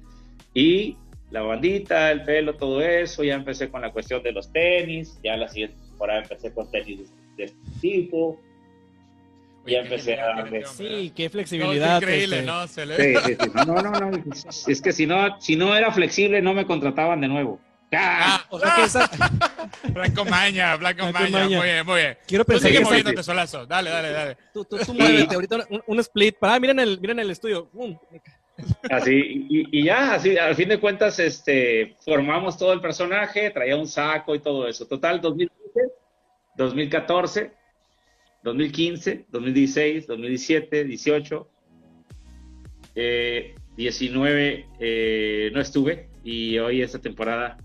[0.55, 0.97] Y
[1.31, 5.37] la bandita, el pelo, todo eso, ya empecé con la cuestión de los tenis, ya
[5.37, 8.41] la siguiente temporada empecé con tenis de, de este tipo.
[9.67, 11.97] Ya empecé a hombre, Sí, qué No, qué flexibilidad.
[12.01, 12.67] increíble, este, ¿no?
[12.67, 13.51] Se le Sí, sí, sí.
[13.55, 14.23] No, no, no, no.
[14.67, 17.61] Es que si no, si no era flexible, no me contrataban de nuevo.
[17.93, 18.41] ¡Ah!
[18.43, 19.11] Ah, O sea que esa,
[19.93, 21.39] Blanco Maña, Blanco Blanco Maña.
[21.41, 21.59] Maña.
[21.59, 22.19] Muy bien, muy bien.
[22.27, 23.67] quiero Tú pensar sigue que moviéndote, Solazo.
[23.67, 24.37] Dale, dale, dale.
[24.55, 26.37] tú, tú, tú muévete, ahorita un, un split.
[26.39, 27.69] Para, miren el, miren el estudio.
[28.91, 33.77] Así, y, y ya, así, al fin de cuentas, este, formamos todo el personaje, traía
[33.77, 34.87] un saco y todo eso.
[34.87, 35.81] Total, 2015,
[36.57, 37.53] 2014,
[38.43, 41.51] 2015, 2016, 2017, 18,
[42.95, 47.59] eh, 19 eh, no estuve y hoy esta temporada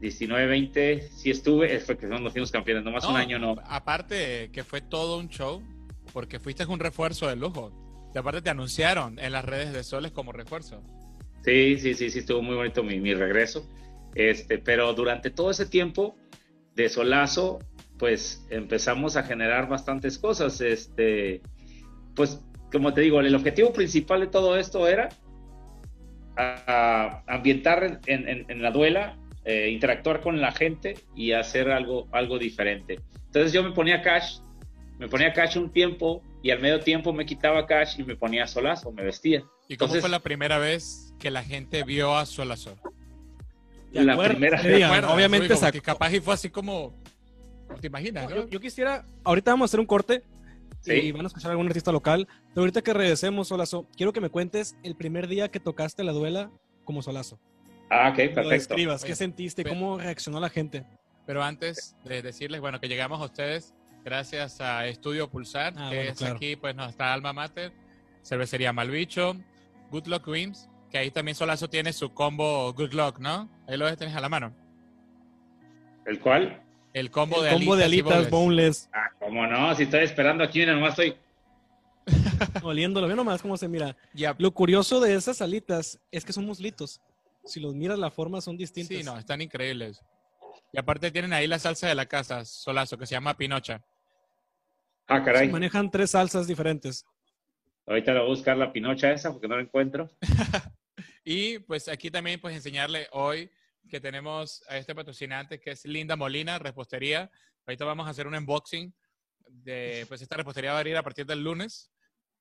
[0.00, 3.56] 19, 20 sí estuve, fue que nos fuimos campeones, nomás un No, año no.
[3.66, 5.62] Aparte que fue todo un show,
[6.12, 7.72] porque fuiste un refuerzo de lujo.
[8.14, 10.82] Y aparte te anunciaron en las redes de Soles como refuerzo.
[11.44, 13.68] Sí, sí, sí, sí, estuvo muy bonito mi, mi regreso.
[14.14, 16.14] Este, pero durante todo ese tiempo
[16.74, 17.58] de solazo,
[17.98, 20.60] pues empezamos a generar bastantes cosas.
[20.60, 21.40] Este,
[22.14, 22.40] pues,
[22.72, 25.08] como te digo, el objetivo principal de todo esto era
[26.36, 31.70] a- a ambientar en, en- en la duela, eh, interactuar con la gente y hacer
[31.70, 32.98] algo, algo diferente.
[33.26, 34.38] Entonces yo me ponía cash,
[34.98, 38.46] me ponía cash un tiempo y al medio tiempo me quitaba cash y me ponía
[38.46, 39.40] solazo, me vestía.
[39.68, 42.76] ¿Y cómo Entonces- fue la primera vez que la gente vio a Solazo?
[43.92, 44.84] ¿Te La primera vez.
[45.08, 46.92] Obviamente que capaz y fue así como...
[47.80, 48.36] ¿Te imaginas, no?
[48.36, 50.22] Yo, yo quisiera, ahorita vamos a hacer un corte
[50.86, 54.20] y van a escuchar a algún artista local, pero ahorita que regresemos, Solazo, quiero que
[54.20, 56.50] me cuentes el primer día que tocaste la duela
[56.84, 57.38] como Solazo.
[57.90, 58.48] Ah, ok, Lo perfecto.
[58.50, 60.84] describas, Oye, qué sentiste, cómo reaccionó la gente.
[61.26, 63.72] Pero antes de decirles, bueno, que llegamos a ustedes
[64.04, 66.36] gracias a Estudio Pulsar, Ah, que bueno, es claro.
[66.36, 67.72] aquí, pues, nuestra alma mater,
[68.22, 69.34] cervecería Malbicho,
[69.90, 73.48] Good Luck Wims, que ahí también Solazo tiene su combo Good Luck, ¿no?
[73.66, 74.54] Ahí lo tienes a la mano.
[76.04, 76.62] ¿El cual?
[76.94, 78.88] El combo El de combo de alitas, y alitas, boneless.
[78.88, 81.16] boneless, Ah, cómo no, si estoy esperando aquí, mira, nomás estoy.
[82.62, 83.96] oliéndolo, ve nomás cómo se mira.
[84.14, 87.00] Ya, Lo curioso de esas alitas es que son muslitos.
[87.44, 88.96] Si los miras, la forma son distintas.
[88.96, 90.00] sí, no, están increíbles.
[90.72, 93.82] Y aparte tienen ahí la salsa de la casa, Solazo, que se llama Pinocha.
[95.06, 95.48] Ah, Se caray.
[95.50, 97.04] manejan tres salsas diferentes.
[97.86, 100.08] Ahorita le voy a buscar la pinocha esa porque no la encuentro.
[101.26, 103.50] Y pues aquí también pues enseñarle hoy
[103.88, 107.30] que tenemos a este patrocinante que es Linda Molina, repostería.
[107.66, 108.94] Ahorita vamos a hacer un unboxing
[109.48, 111.90] de, pues esta repostería va a abrir a partir del lunes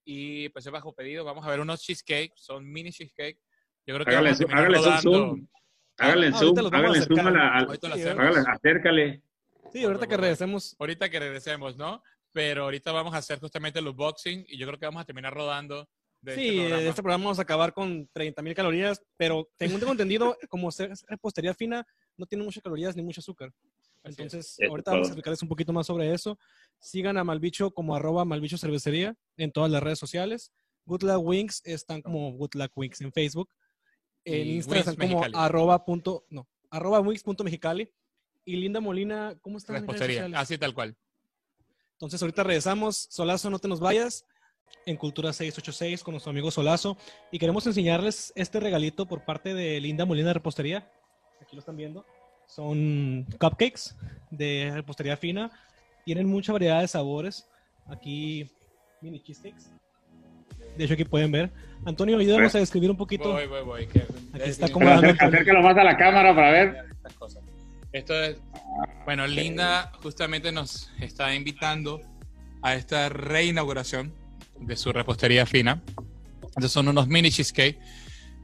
[0.06, 1.24] y pues es bajo pedido.
[1.26, 3.40] Vamos a ver unos cheesecake, son mini cheesecake.
[3.86, 5.48] Yo creo que Hágale, vamos a zoom,
[5.98, 7.58] hágale zoom, Ah, zoom, hágale zoom a la.
[7.58, 9.22] al- Sí, hágale, acércale.
[9.72, 10.76] Sí, ahorita que regresemos.
[10.80, 12.04] Ahorita que regresemos, ¿no?
[12.32, 15.34] Pero ahorita vamos a hacer justamente el unboxing y yo creo que vamos a terminar
[15.34, 15.88] rodando
[16.24, 16.90] de Sí, este programa.
[16.90, 20.92] este programa vamos a acabar con 30 mil calorías, pero tengo tengo entendido, como ser
[21.08, 21.86] repostería fina,
[22.18, 23.54] no tiene muchas calorías ni mucho azúcar.
[24.04, 24.22] Así.
[24.22, 26.38] Entonces, ahorita vamos a explicarles un poquito más sobre eso.
[26.80, 30.52] Sigan a Malbicho como arroba Malbicho Cervecería en todas las redes sociales.
[30.86, 33.50] Good Luck Wings están como Good Luck Wings en Facebook.
[34.26, 35.46] En Instagram están Wings como Mexicali.
[35.46, 37.90] arroba punto, no, arroba wings.mexicali.
[38.46, 40.98] Y Linda Molina, ¿cómo están en redes Repostería, así tal cual.
[41.94, 43.08] Entonces ahorita regresamos.
[43.10, 44.26] Solazo, no te nos vayas.
[44.86, 46.98] En Cultura 686 con nuestro amigo Solazo.
[47.32, 50.90] Y queremos enseñarles este regalito por parte de Linda Molina de Repostería.
[51.42, 52.06] Aquí lo están viendo.
[52.48, 53.96] Son cupcakes
[54.30, 55.52] de repostería fina.
[56.06, 57.50] Tienen mucha variedad de sabores.
[57.88, 58.52] Aquí
[59.02, 59.72] mini cheesecakes.
[60.78, 61.52] De hecho aquí pueden ver.
[61.86, 63.32] Antonio, ayúdanos a describir un poquito.
[63.32, 63.88] Voy, voy, voy.
[63.88, 64.02] que-
[64.34, 66.76] Aquí está como- acércalo más a la cámara para ver.
[67.94, 68.38] Esto es,
[69.06, 72.02] bueno, Linda justamente nos está invitando
[72.64, 74.14] a esta reinauguración
[74.66, 75.82] de su repostería fina.
[76.56, 77.80] Estos son unos mini cheesecake.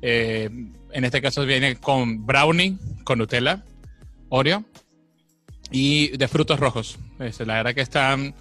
[0.01, 0.49] Eh,
[0.91, 3.63] en este caso viene con brownie, con Nutella,
[4.29, 4.65] Oreo
[5.71, 6.97] y de frutos rojos.
[7.19, 8.33] Es, la verdad que están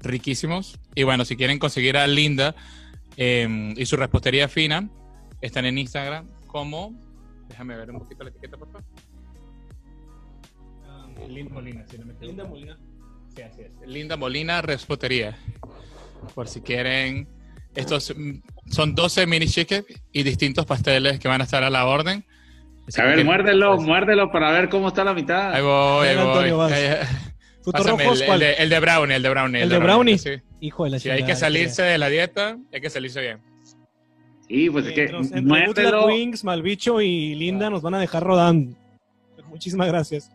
[0.00, 0.78] riquísimos.
[0.94, 2.54] Y bueno, si quieren conseguir a Linda
[3.16, 4.88] eh, y su repostería fina,
[5.40, 6.98] están en Instagram como...
[7.48, 8.84] Déjame ver un poquito la etiqueta, por favor.
[11.28, 12.26] Linda Molina, si no me equivoco.
[12.26, 12.78] Linda Molina.
[13.34, 13.88] Sí, así es.
[13.88, 15.36] Linda Molina Repostería.
[16.34, 17.28] Por si quieren.
[17.74, 21.86] Estos mm, son 12 mini chicken y distintos pasteles que van a estar a la
[21.86, 22.24] orden.
[22.86, 25.52] Así A que ver, tienen- muérdelo, muérdelo para ver cómo está la mitad.
[25.52, 26.72] Ahí voy, ahí voy.
[27.62, 29.62] ¿Frutos Pásame rojos el, el de, el de brownie, el de brownie.
[29.62, 30.18] ¿El de brownie?
[30.18, 33.40] Sí, Hijo de la Sí, hay que salirse de la dieta, hay que salirse bien.
[34.46, 36.06] Sí, pues es que Entre, muérdelo.
[36.06, 38.76] Wings, Malbicho y Linda nos van a dejar rodando.
[39.48, 40.30] Muchísimas gracias.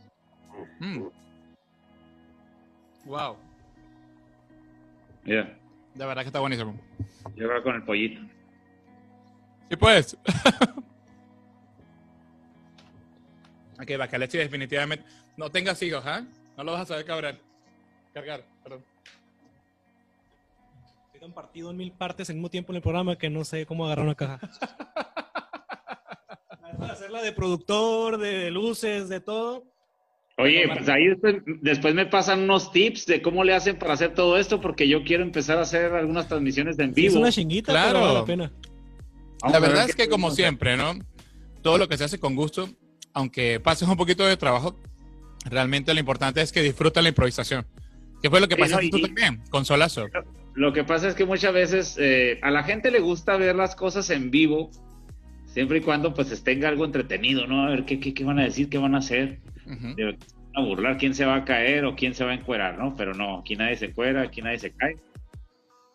[0.80, 1.04] Mm.
[3.06, 3.38] Wow,
[5.24, 5.56] Mira,
[6.00, 6.80] de verdad que está buenísimo.
[7.36, 8.22] yo creo con el pollito.
[9.70, 10.18] Sí, pues.
[13.82, 15.06] ok, Bacalechi definitivamente.
[15.36, 16.24] No tengas hijos, ¿ah?
[16.56, 17.38] No lo vas a saber cabrar.
[18.14, 18.82] Cargar, perdón.
[21.08, 23.66] Estoy tan partido en mil partes en mismo tiempo en el programa que no sé
[23.66, 24.40] cómo agarrar una caja.
[26.80, 29.66] Para hacerla de productor, de luces, de todo.
[30.42, 34.14] Oye, pues ahí después, después me pasan unos tips de cómo le hacen para hacer
[34.14, 37.22] todo esto, porque yo quiero empezar a hacer algunas transmisiones de en Sí, es vivo.
[37.22, 37.90] una chinguita, Claro.
[37.94, 38.52] pero vale la pena.
[39.42, 40.94] Vamos La verdad es que como siempre, ¿no?
[41.62, 42.70] Todo lo que se hace con gusto,
[43.14, 44.80] aunque pases un poquito de trabajo,
[45.50, 47.66] realmente lo importante es que disfruta la improvisación.
[48.22, 50.08] Que fue lo que pasaste no, tú también, con Solazo.
[50.56, 53.76] Lo que pasa es que muchas veces eh, a la gente le gusta ver las
[53.76, 54.72] cosas en vivo,
[55.48, 57.66] siempre y cuando pues tenga algo entretenido, ¿no?
[57.66, 59.96] A ver qué, qué, qué van a decir, qué van a hacer, Ujú.
[59.96, 60.18] de-
[60.56, 62.96] a burlar, quién se va a caer o quién se va a encuerar, ¿no?
[62.96, 64.96] Pero no, aquí nadie se encuera, aquí nadie se cae.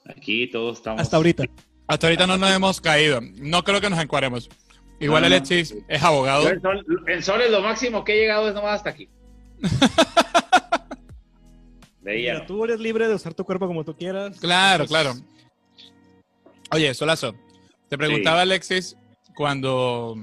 [0.06, 1.00] Aquí todos estamos...
[1.00, 1.44] Hasta ahorita.
[1.88, 3.20] Hasta ahorita no nos hemos caído.
[3.20, 4.48] No creo que nos encuadremos.
[5.00, 5.34] Igual No, no.
[5.34, 6.48] Alexis es abogado.
[6.48, 9.08] En sol, en soles lo máximo que he llegado es nomás hasta aquí.
[12.02, 12.46] De ya Mira, no.
[12.46, 14.38] tú eres libre de usar tu cuerpo como tú quieras.
[14.38, 15.90] Claro, Entonces, claro.
[16.70, 17.34] Oye, Solazo,
[17.88, 18.96] te preguntaba Alexis
[19.34, 20.16] cuando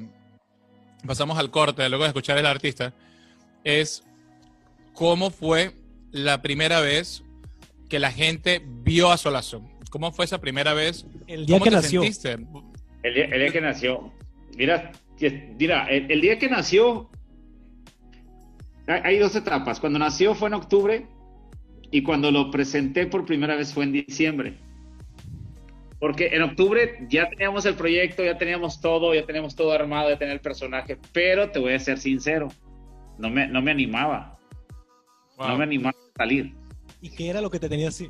[1.05, 2.93] pasamos al corte, luego de escuchar al artista,
[3.63, 4.03] es
[4.93, 5.71] cómo fue
[6.11, 7.23] la primera vez
[7.89, 9.61] que la gente vio a Solazo.
[9.89, 11.05] ¿Cómo fue esa primera vez?
[11.27, 12.01] El día ¿Cómo que te nació.
[12.01, 12.37] sentiste?
[13.03, 14.13] El día, el día que nació.
[14.55, 14.91] Mira,
[15.57, 17.09] mira el, el día que nació,
[18.87, 19.79] hay, hay dos etapas.
[19.79, 21.05] Cuando nació fue en octubre
[21.91, 24.53] y cuando lo presenté por primera vez fue en diciembre.
[25.99, 30.17] Porque en octubre ya teníamos el proyecto, ya teníamos todo, ya teníamos todo armado, ya
[30.17, 32.47] tenía el personaje, pero te voy a ser sincero,
[33.21, 34.37] no me, no me animaba,
[35.37, 35.47] Wow.
[35.49, 36.53] no me animaba a salir.
[37.01, 38.09] ¿Y qué era lo que te tenía así?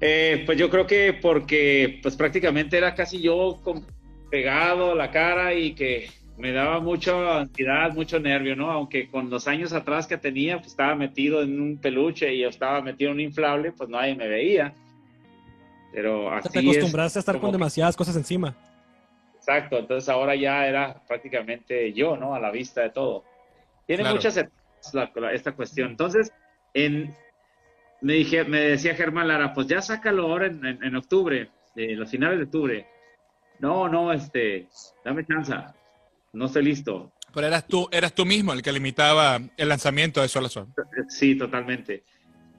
[0.00, 3.86] Eh, pues yo creo que porque pues prácticamente era casi yo con-
[4.30, 8.70] pegado a la cara y que me daba mucha ansiedad, mucho nervio, ¿no?
[8.70, 12.48] Aunque con los años atrás que tenía, pues estaba metido en un peluche y yo
[12.48, 14.74] estaba metido en un inflable, pues nadie me veía.
[15.92, 18.56] Pero así te acostumbraste a es estar con que- demasiadas cosas encima.
[19.36, 22.34] Exacto, entonces ahora ya era prácticamente yo, ¿no?
[22.34, 23.24] A la vista de todo.
[23.86, 24.16] Tiene Claro.
[24.16, 25.90] muchas etapas la- la- esta cuestión.
[25.90, 26.32] Entonces,
[26.74, 27.14] en,
[28.00, 32.10] me, dije, me decía Germán Lara, pues ya sácalo ahora en, en- en octubre, los
[32.10, 32.86] finales de octubre.
[33.58, 34.68] No, no, este,
[35.04, 35.54] dame chance,
[36.32, 37.12] no estoy listo.
[37.34, 40.68] Pero eras tú, eras tú mismo el que limitaba el lanzamiento de Solazo.
[41.08, 42.04] Sí, totalmente.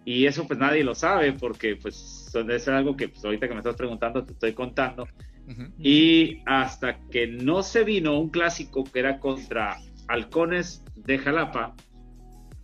[0.06, 3.60] Y eso pues nadie lo sabe porque pues es algo que pues, ahorita que me
[3.60, 5.04] estás preguntando te estoy contando.
[5.48, 5.72] Ujú.
[5.78, 11.75] Y hasta que no se vino un clásico que era contra Halcones de Jalapa,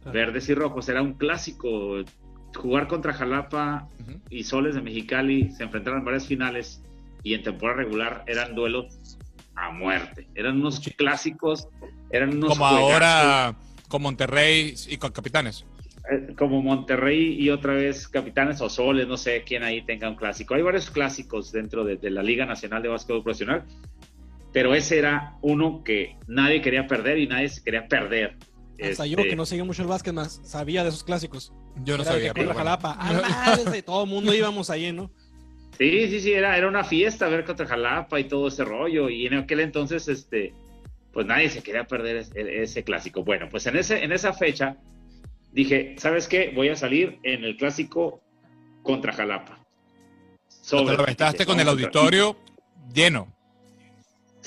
[0.06, 0.12] Ah.
[0.12, 1.98] verdes y rojos, era un clásico.
[2.56, 3.88] Jugar contra Jalapa
[4.30, 6.82] y Soles de Mexicali se enfrentaron en varias finales
[7.22, 9.18] y en temporada regular eran duelos
[9.56, 10.28] a muerte.
[10.36, 11.68] Eran unos clásicos,
[12.12, 13.56] eran unos Como juegazos, ahora
[13.90, 15.66] con Monterrey y con Capitanes.
[16.12, 20.16] eh, como Monterrey y otra vez Capitanes o Soles, no sé quién ahí tenga un
[20.16, 20.56] clásico.
[20.56, 23.64] Hay varios clásicos dentro de, de la Liga Nacional de Básquetbol Profesional,
[24.54, 28.38] pero ese era uno que nadie quería perder y nadie se quería perder.
[28.82, 31.52] Hasta yo, Este, que no seguía mucho el básquet más, sabía de esos clásicos.
[31.84, 32.34] Yo no Era sabía.
[32.34, 32.80] pero contra bueno.
[32.82, 32.98] Jalapa.
[33.00, 35.12] Ah, madre, todo el mundo íbamos ahí, ¿no?
[35.78, 39.10] Sí, sí, sí, era, era una fiesta ver contra Jalapa y todo ese rollo.
[39.10, 40.54] Y en aquel entonces, este,
[41.14, 43.24] pues nadie se quería perder ese, ese clásico.
[43.24, 44.78] Bueno, pues en, ese, en esa fecha
[45.52, 46.52] dije, ¿sabes qué?
[46.56, 48.22] Voy a salir en el clásico
[48.84, 49.56] contra Jalapa.
[49.58, 52.38] Te lo Sobre- aventaste con el auditorio
[52.94, 53.34] lleno.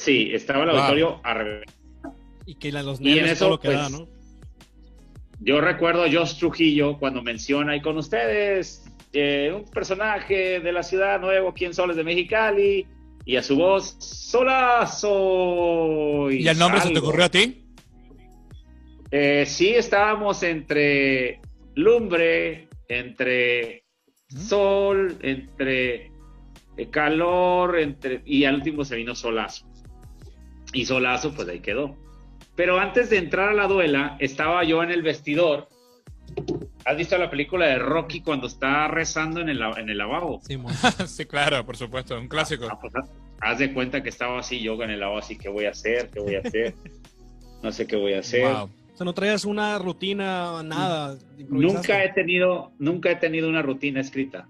[0.04, 0.78] Sí, estaba el Wow.
[0.78, 1.66] auditorio a revés.
[2.44, 4.08] Y que la- los Y en y eso, todo lo que pues, da, ¿no?
[5.38, 10.82] Yo recuerdo a Josh Trujillo cuando menciona y con ustedes eh, un personaje de la
[10.82, 12.86] ciudad nuevo aquí en Soles de Mexicali
[13.24, 13.94] y a su voz
[15.02, 16.30] Solazo.
[16.30, 17.64] ¿Y el nombre se te ocurrió a ti?
[19.10, 21.40] Eh, sí, estábamos entre
[21.74, 23.84] lumbre, entre
[24.28, 26.10] sol, entre
[26.76, 29.66] eh, calor, entre y al último se vino solazo.
[30.72, 31.96] Y solazo, pues ahí quedó.
[32.54, 35.68] Pero antes de entrar a la duela, estaba yo en el vestidor.
[36.84, 40.40] ¿Has visto la película de Rocky cuando está rezando en el, en el lavabo?
[41.06, 42.18] Sí, claro, por supuesto.
[42.18, 42.66] Un clásico.
[42.70, 42.92] Ah, pues,
[43.40, 46.10] haz de cuenta que estaba así yo en el lavabo, así, ¿qué voy a hacer?
[46.10, 46.74] ¿Qué voy a hacer?
[47.62, 48.44] No sé qué voy a hacer.
[48.44, 48.70] Wow.
[48.92, 51.16] O sea, no traías una rutina, nada.
[51.48, 54.46] Nunca he tenido, nunca he tenido una rutina escrita.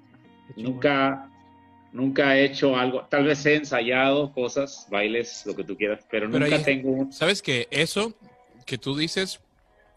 [0.56, 1.30] Nunca,
[1.92, 3.06] nunca he hecho algo.
[3.08, 7.10] Tal vez he ensayado cosas, bailes, lo que tú quieras, pero, nunca tengo.
[7.12, 8.14] Sabes que eso
[8.66, 9.40] que tú dices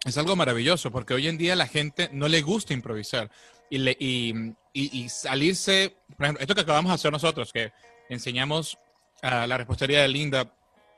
[0.06, 3.32] es algo maravilloso, porque hoy en día la gente no le gusta improvisar
[3.70, 5.96] y, le, y, y, salirse.
[6.16, 7.72] Por ejemplo, esto que acabamos de hacer nosotros, que
[8.10, 8.78] enseñamos
[9.22, 10.52] a la repostería de Linda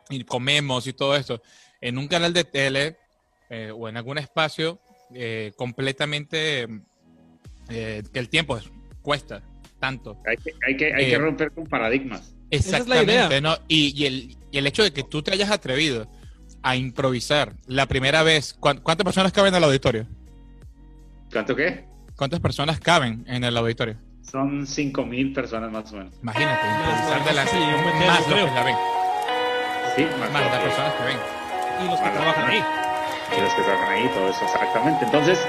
[0.09, 1.41] y comemos y todo esto
[1.81, 2.97] en un canal de tele
[3.49, 4.79] eh, o en algún espacio
[5.13, 6.67] eh, completamente
[7.69, 8.59] eh, que el tiempo
[9.01, 9.43] cuesta
[9.79, 10.17] tanto.
[10.25, 12.33] Hay que, hay que, hay que romper con paradigmas.
[12.49, 13.41] Exactamente, es la idea.
[13.41, 13.57] ¿no?
[13.67, 16.09] Y, y, el, y, el, hecho de que tú te hayas atrevido
[16.61, 20.07] a improvisar la primera vez, ¿cuántas personas caben en el auditorio?
[21.31, 21.85] ¿Cuánto qué?
[22.15, 23.97] ¿Cuántas personas caben en el auditorio?
[24.21, 26.13] Son 5.000 personas más o menos.
[26.21, 27.43] Imagínate, improvisar de la
[28.07, 28.75] más los que la ven.
[29.95, 31.17] Sí, más, más las personas que ven.
[31.83, 32.63] Y los que trabajan ahí.
[33.37, 35.05] Y los que trabajan ahí, todo eso, exactamente.
[35.05, 35.39] Entonces,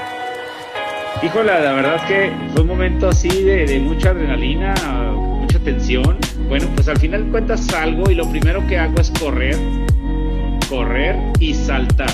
[1.23, 4.75] híjole, la verdad que fue un momento así de, mucha adrenalina,
[5.13, 6.17] mucha tensión.
[6.49, 9.57] Bueno, pues al final cuentas salgo y lo primero que hago es correr,
[10.69, 12.11] correr y saltar.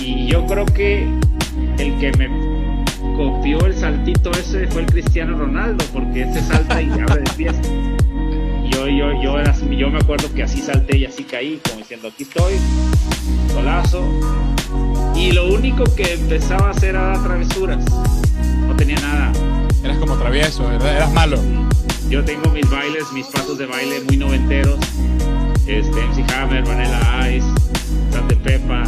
[0.00, 1.06] Y yo creo que
[1.78, 2.28] el que me
[3.16, 7.56] copió el saltito ese fue el Cristiano Ronaldo, porque ese salta y abre de pies
[8.78, 12.22] yo, yo, yo, yo me acuerdo que así salté y así caí, como diciendo, aquí
[12.22, 12.54] estoy,
[13.52, 14.04] solazo.
[15.18, 17.84] Y lo único que empezaba a hacer era travesuras.
[18.66, 19.32] No tenía nada.
[19.82, 21.38] Eras como travieso, eras malo.
[22.08, 24.78] Yo tengo mis bailes, mis pasos de baile muy noventeros.
[25.66, 27.46] Este, MC Hammer, Vanilla Ice,
[28.10, 28.84] Sante Pepa,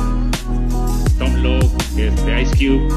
[1.19, 2.89] Tom Lowe, este, Ice Cube.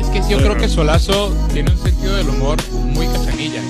[0.00, 3.60] Es que sí, yo creo que Solazo tiene un sentido del humor muy cachanilla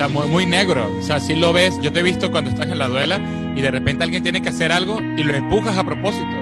[0.00, 0.90] sea, muy, muy, negro.
[0.98, 3.20] O sea, si lo ves, yo te he visto cuando estás en la duela
[3.54, 6.39] y de repente alguien tiene que hacer algo y lo empujas a propósito.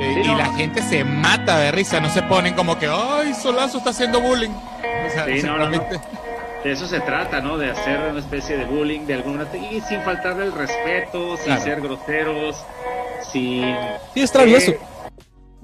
[0.00, 3.78] Eh, y la gente se mata de risa, no se ponen como que, ay, Solazo
[3.78, 4.48] está haciendo bullying.
[4.48, 5.68] O sea, sí, no, no,
[6.64, 7.58] De eso se trata, ¿no?
[7.58, 11.82] De hacer una especie de bullying de alguna y sin faltarle el respeto, sin ser
[11.82, 12.64] groseros,
[13.30, 13.76] sin...
[14.14, 14.70] Sí, es travieso.
[14.70, 14.78] Eh,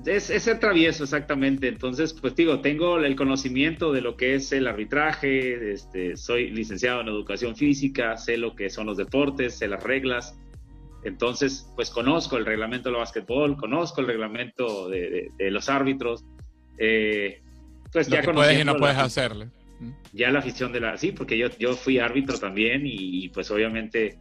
[0.05, 1.69] es, es, ser travieso, exactamente.
[1.69, 7.01] Entonces, pues digo, tengo el conocimiento de lo que es el arbitraje, este, soy licenciado
[7.01, 10.37] en educación física, sé lo que son los deportes, sé las reglas.
[11.05, 16.25] Entonces, pues conozco el reglamento del básquetbol, conozco el reglamento de, los árbitros.
[16.79, 17.41] Eh,
[17.93, 19.49] pues lo ya que puedes y no puedes hacerle.
[20.13, 20.97] Ya la afición de la...
[20.97, 24.19] Sí, porque yo, yo fui árbitro también y pues obviamente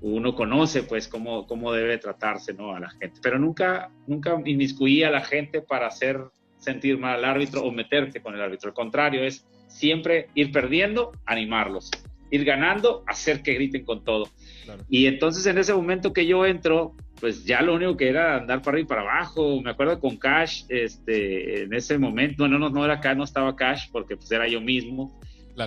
[0.00, 2.74] uno conoce pues cómo, cómo debe tratarse ¿no?
[2.74, 3.20] a la gente.
[3.22, 6.20] Pero nunca, nunca inmiscuí a la gente para hacer
[6.58, 8.68] sentir mal al árbitro o meterte con el árbitro.
[8.68, 11.90] Al contrario, es siempre ir perdiendo, animarlos.
[12.30, 14.28] Ir ganando, hacer que griten con todo.
[14.88, 18.62] Y entonces en ese momento que yo entro, pues ya lo único que era andar
[18.62, 19.60] para arriba y para abajo.
[19.60, 23.54] Me acuerdo con Cash, este, en ese momento, bueno, no, no era Cash, no estaba
[23.56, 25.20] Cash, porque pues era yo mismo.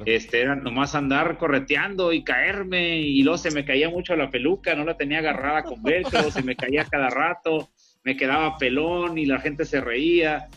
[0.05, 4.73] Este, era nomás andar correteando y caerme y luego se me caía mucho la peluca,
[4.75, 7.69] no la tenía agarrada con velcro, se me caía cada rato,
[8.03, 10.49] me quedaba pelón y la gente se reía.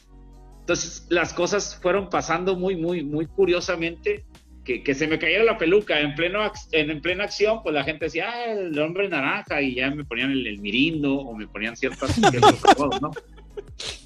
[0.61, 4.25] Entonces las cosas fueron pasando muy, muy, muy curiosamente.
[4.67, 6.41] Que, que se me caía la peluca en, pleno,
[6.73, 10.05] en, en, plena acción, pues la gente decía, ah, el hombre naranja, y ya me
[10.05, 12.19] ponían el, el mirindo o me ponían ciertas,
[12.77, 13.13] cosas, ¿no?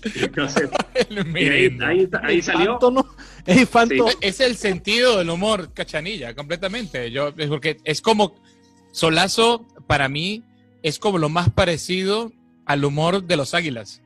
[2.23, 2.79] ahí, salió.
[4.21, 7.11] Es el sentido del humor, cachanilla, completamente.
[7.11, 8.35] Yo, es porque es como
[8.93, 10.43] Solazo, para mí,
[10.83, 12.33] es como lo más parecido
[12.67, 14.03] al humor de los águilas.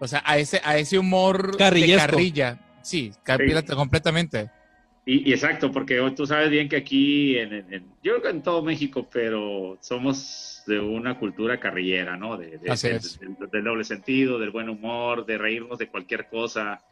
[0.00, 2.60] O sea, a ese, a ese humor de carrilla.
[2.82, 3.12] Sí,
[3.74, 4.50] completamente.
[5.12, 8.62] Y, exacto, porque tú sabes bien que aquí, en, en, yo creo que en todo
[8.62, 12.36] México, pero somos de una cultura carrillera, ¿no?
[12.36, 16.84] De, del doble sentido, del buen humor, de reírnos de cualquier cosa.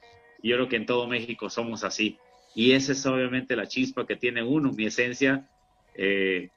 [0.43, 2.19] Yo creo que en todo México somos así.
[2.57, 5.49] Y esa es obviamente la chispa que tiene uno, mi esencia.
[5.95, 6.49] Eh,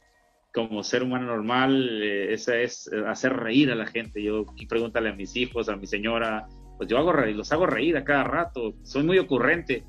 [0.51, 4.23] como ser humano normal, eh, esa es hacer reír a la gente.
[4.23, 6.47] Yo, y pregúntale a mis hijos, a mi señora,
[6.77, 8.73] pues yo hago reír, los hago reír a cada rato.
[8.81, 9.83] Soy muy ocurrente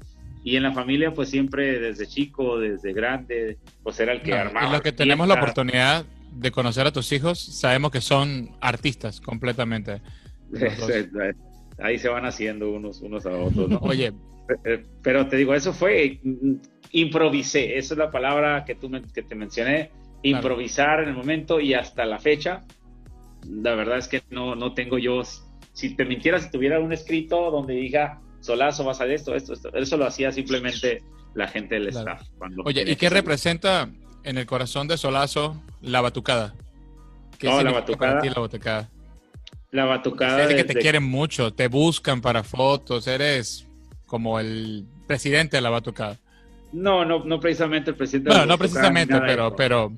[0.45, 4.69] y en la familia pues siempre desde chico, desde grande, pues era el que armaba.
[4.69, 9.21] Y lo que tenemos la oportunidad de conocer a tus hijos, sabemos que son artistas
[9.21, 10.01] completamente.
[11.79, 13.79] Ahí se van haciendo unos, unos a otros, ¿no?
[13.79, 14.13] Oye.
[14.65, 16.55] Eh, pero te digo, eso fue, mm,
[16.93, 19.91] improvisé, esa es la palabra que, tú que te mencioné,
[20.23, 22.63] improvisar en el momento y hasta la fecha.
[23.49, 25.23] La verdad es que no, no tengo yo,
[25.73, 29.53] si te mintiera, si tuviera un escrito donde diga, Solazo va a salir esto, esto,
[29.55, 29.73] esto.
[29.75, 31.03] Eso lo hacía simplemente
[31.35, 32.23] la gente del staff.
[32.65, 33.89] Oye, ¿y qué representa
[34.25, 36.55] en el corazón de Solazo la batucada?
[37.39, 38.25] ¿Qué no, la batucada.
[38.25, 38.91] la batucada?
[39.71, 40.45] La batucada.
[40.45, 43.67] Es que te quieren mucho, te buscan para fotos, eres
[44.07, 46.19] como el presidente de la batucada.
[46.73, 48.31] No, no, no precisamente el presidente.
[48.31, 49.93] Bueno, no precisamente, pero, pero.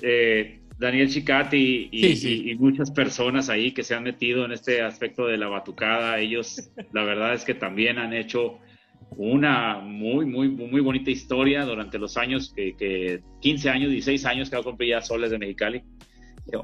[0.00, 5.26] Eh, Daniel Chicati y, y, muchas personas ahí que se han metido en este aspecto
[5.26, 8.58] de la batucada, ellos, la verdad es que también han hecho
[9.10, 14.48] una muy, muy, muy bonita historia durante los años, que, que 15 años, 16 años
[14.48, 15.82] que ha cumplido ya Soles de Mexicali.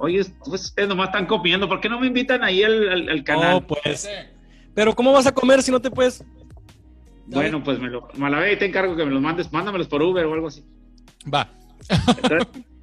[0.01, 3.51] Oye, pues ustedes nomás están comiendo, ¿por qué no me invitan ahí al, canal?
[3.51, 4.09] No, pues.
[4.75, 6.25] Pero ¿cómo vas a comer si no te puedes?
[7.27, 10.33] Bueno, pues me lo, Malavé, te encargo que me los mandes, mándamelos por Uber o
[10.33, 10.65] algo así.
[11.33, 11.51] Va.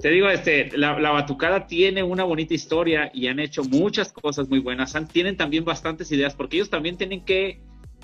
[0.00, 4.58] te digo, este, la, Batucada tiene una bonita historia y han hecho muchas cosas muy
[4.58, 4.94] buenas.
[5.12, 7.60] tienen también bastantes ideas porque ellos también tienen que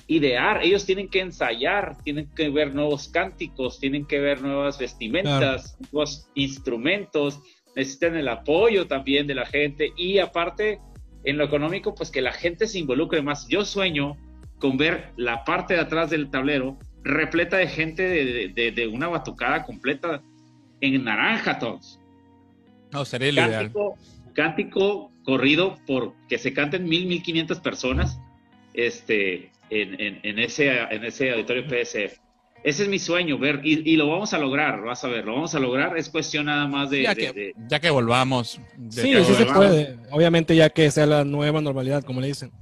[0.07, 5.76] idear, ellos tienen que ensayar, tienen que ver nuevos cánticos, tienen que ver nuevas vestimentas,
[5.93, 7.40] nuevos instrumentos,
[7.76, 10.80] necesitan el apoyo también de la gente y aparte
[11.24, 13.47] en lo económico, pues que la gente se involucre más.
[13.49, 14.16] Yo sueño
[14.59, 18.03] con ver la parte de atrás del tablero repleta de gente
[18.55, 20.22] de, una batucada completa
[20.82, 21.98] en naranja todos.
[22.92, 24.34] No, sería cántico, ideal.
[24.34, 28.18] Cántico corrido por que se canten mil, mil quinientas personas
[28.74, 32.18] este, en, en, ese, en ese auditorio PSF.
[32.64, 35.52] Ese es mi sueño, ver, y, lo vamos a lograr, vas a ver, lo vamos
[35.54, 37.02] a lograr, es cuestión nada más de...
[37.02, 38.60] Ya, que, volvamos.
[38.88, 42.52] sí, sí se puede, obviamente ya que sea la nueva normalidad, como le dicen.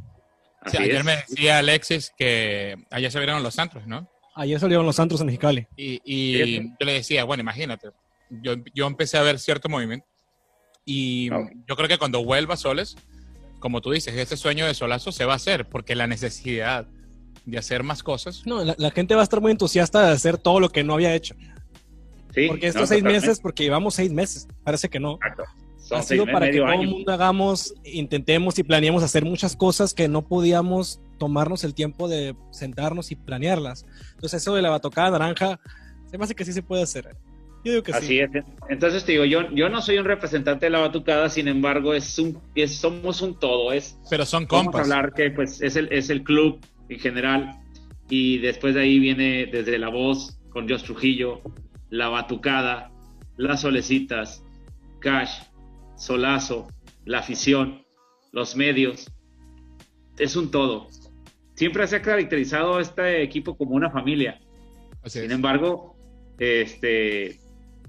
[0.63, 4.09] ayer me decía Alexis que ayer se vieron los Santos, ¿no?
[4.35, 5.67] Ayer salieron los Santos en Mexicali.
[5.77, 7.89] Y, yo le decía, bueno, imagínate,
[8.31, 10.07] yo, yo empecé a ver cierto movimiento
[10.85, 12.97] y yo creo que cuando vuelva Soles,
[13.61, 16.87] como tú dices, ese sueño de Solazo se va a hacer porque la necesidad
[17.45, 18.43] de hacer más cosas.
[18.47, 21.15] No, la, gente va a estar muy entusiasta de hacer todo lo que no había
[21.15, 21.35] hecho.
[22.35, 25.19] Sí, porque estos seis meses, porque llevamos seis meses, parece que no.
[25.91, 30.09] ha sido para que todo el mundo hagamos, intentemos y planeemos hacer muchas cosas que
[30.09, 33.85] no podíamos tomarnos el tiempo de sentarnos y planearlas.
[34.15, 35.61] Entonces eso de la batocada naranja,
[36.11, 37.17] se me hace que sí se puede hacer.
[37.65, 38.21] Yo digo que Así sí.
[38.21, 38.31] es.
[38.69, 42.19] Entonces te digo, yo, yo no soy un representante de la batucada, sin embargo, es
[42.19, 43.73] un, somos un todo.
[43.73, 44.73] Es, Pero son compas.
[44.73, 46.59] Vamos a hablar que pues es el, es el club
[46.89, 47.61] en general.
[48.09, 51.43] Y después de ahí viene desde La Voz con Josh Trujillo,
[51.91, 52.91] La Batucada,
[53.37, 54.43] Las Solecitas,
[55.01, 55.43] Cash,
[55.97, 56.69] Solazo,
[57.05, 57.85] La Afición,
[58.33, 59.11] los medios.
[60.19, 60.89] Es un todo.
[61.55, 64.41] Siempre se ha caracterizado este equipo como una familia.
[65.05, 65.97] Sin embargo,
[66.39, 67.40] este,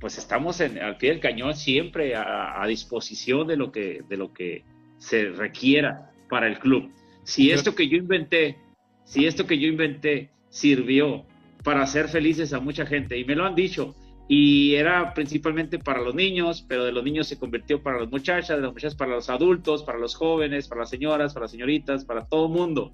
[0.02, 4.34] pues estamos en, al pie del cañón siempre a, disposición de lo que de lo
[4.34, 4.66] que
[4.98, 6.92] se requiera para el club.
[7.24, 8.58] Si esto que yo inventé
[9.06, 11.26] si esto que yo inventé sirvió
[11.64, 13.96] para hacer felices a mucha gente, y me lo han dicho,
[14.28, 18.56] y era principalmente para los niños, pero de los niños se convirtió para las muchachas,
[18.56, 22.06] de las muchachas para los adultos, para los jóvenes, para las señoras, para las señoritas,
[22.06, 22.92] para todo el mundo.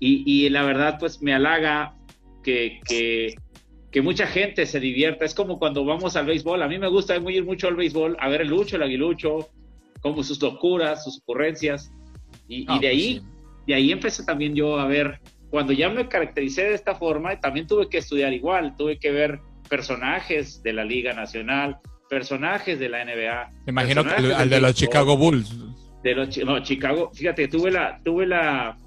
[0.00, 1.94] Y, la verdad, pues me halaga
[2.42, 3.36] que, que,
[4.02, 5.24] mucha gente se divierta.
[5.24, 6.62] Es como cuando vamos al béisbol.
[6.62, 9.48] A mí me gusta ir mucho al béisbol, a ver el lucho, el aguilucho,
[10.00, 11.92] como sus locuras, sus ocurrencias.
[12.46, 13.22] Y, de pues ahí,
[13.66, 15.20] de ahí empecé también yo a ver
[15.50, 19.40] cuando ya me caractericé de esta forma, también tuve que estudiar igual, tuve que ver
[19.68, 21.78] personajes de la Liga Nacional,
[22.08, 23.50] personajes de la NBA.
[23.66, 25.52] Me imagino que al de los Chicago Bulls.
[26.02, 28.78] De los no, Chicago, fíjate, tuve la, tuve la,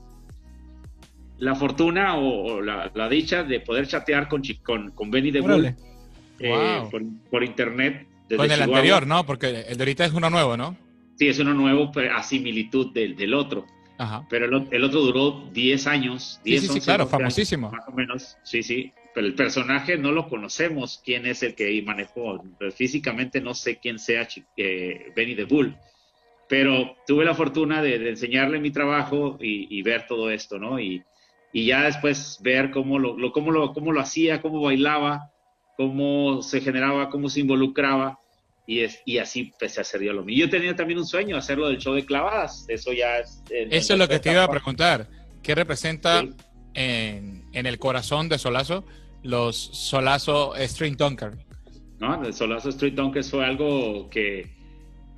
[1.37, 5.75] la fortuna o, la, dicha de poder chatear con, con, con Benny de Bull
[6.39, 6.83] eh,
[7.29, 8.07] por, internet.
[8.35, 9.25] Con el anterior, ¿no?
[9.25, 10.77] Porque el de ahorita es uno nuevo, ¿no?
[11.17, 13.65] Sí, es uno nuevo, pero a similitud del, del otro.
[14.29, 16.41] Pero el, otro duró 10 años.
[16.43, 17.71] 10, sí, sí, claro, famosísimo.
[17.71, 18.91] más o menos, sí, sí.
[19.13, 22.43] Pero el personaje no lo conocemos, quién es el que manejó.
[22.75, 24.27] físicamente no sé quién sea
[24.57, 25.75] eh, Benny the Bull.
[26.49, 30.79] Pero tuve la fortuna de, enseñarle mi trabajo y, ver todo esto, ¿no?
[30.79, 31.03] Y,
[31.53, 35.31] y ya después ver cómo lo, cómo, lo, cómo lo hacía, cómo bailaba,
[35.77, 38.19] cómo se generaba, cómo se involucraba
[38.65, 40.45] y, es, y así empecé a hacer yo lo mío.
[40.45, 42.65] Yo tenía también un sueño, hacerlo del show de clavadas.
[42.67, 43.43] Eso ya es...
[43.49, 45.07] Eso es lo que te iba a preguntar.
[45.43, 46.25] ¿Qué representa
[46.73, 48.83] en, en, el corazón de Solazo
[49.21, 51.33] los Solazo Street Dunker?
[51.99, 54.55] No, el Solazo Street Dunkers fue algo que,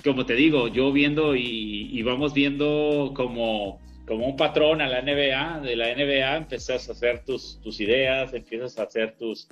[0.04, 5.02] como te digo, yo viendo y, y vamos viendo como como un patrón a la
[5.02, 9.48] NBA, de la NBA empiezas a hacer tus, tus ideas, empiezas a hacer tus,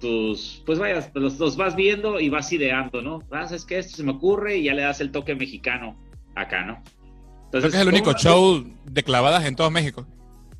[0.00, 3.20] tus, pues vayas, los, vas viendo y vas ideando, ¿no?
[3.28, 5.96] Vas, es que esto se me ocurre y ya le das el toque mexicano
[6.34, 6.82] acá, ¿no?
[7.46, 10.06] Entonces, Creo que es el único show de clavadas en todo México.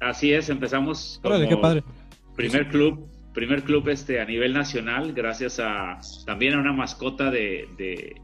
[0.00, 1.38] Así es, empezamos como
[2.34, 7.66] primer club, primer club este a nivel nacional, gracias a también a una mascota de,
[7.78, 8.20] de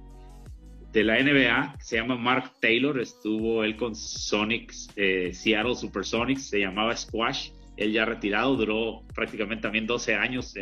[0.95, 6.61] la NBA, que se llama Mark Taylor, estuvo él con Sonics, eh, Seattle Supersonics, se
[6.61, 10.55] llamaba Squash, él ya retirado, duró prácticamente también 12 años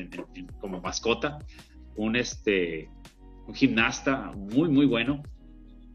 [0.61, 1.39] como mascota,
[1.97, 2.89] un, este,
[3.47, 5.23] un gimnasta muy, muy bueno,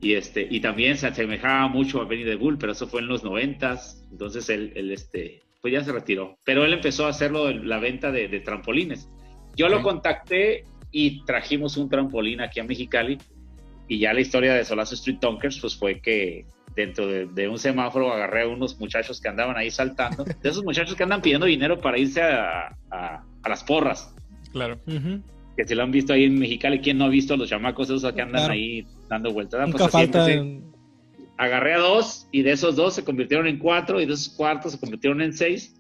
[0.01, 3.07] y, este, y también se asemejaba mucho a Benny the Bull, pero eso fue en
[3.07, 3.79] los 90
[4.11, 8.11] entonces él, él, este, pues ya se retiró, pero él empezó a hacerlo la venta
[8.11, 9.09] de, trampolines.
[9.55, 13.17] Yo lo contacté y trajimos un trampolín aquí a Mexicali,
[13.87, 18.11] y ya la historia de Solazo Street Tonkers, pues fue que dentro de, un semáforo
[18.11, 21.79] agarré a unos muchachos que andaban ahí saltando, de esos muchachos que andan pidiendo dinero
[21.79, 22.75] para irse a,
[23.47, 24.13] las porras.
[24.51, 24.79] Claro.
[25.55, 26.79] Que se lo han visto ahí en Mexicali.
[26.79, 29.61] ¿Quién no ha visto a los chamacos esos que andan ahí dando vueltas?
[29.61, 30.27] Ah, Nunca pues falta...
[31.37, 34.71] Agarré a dos y de esos dos se convirtieron en cuatro y de esos cuartos
[34.71, 35.75] se convirtieron en seis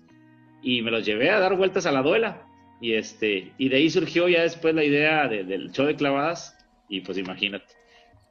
[0.61, 2.45] y me los llevé a dar vueltas a la duela.
[2.81, 6.57] Y, este, y de ahí surgió ya después la idea del show de clavadas
[6.89, 7.65] y pues imagínate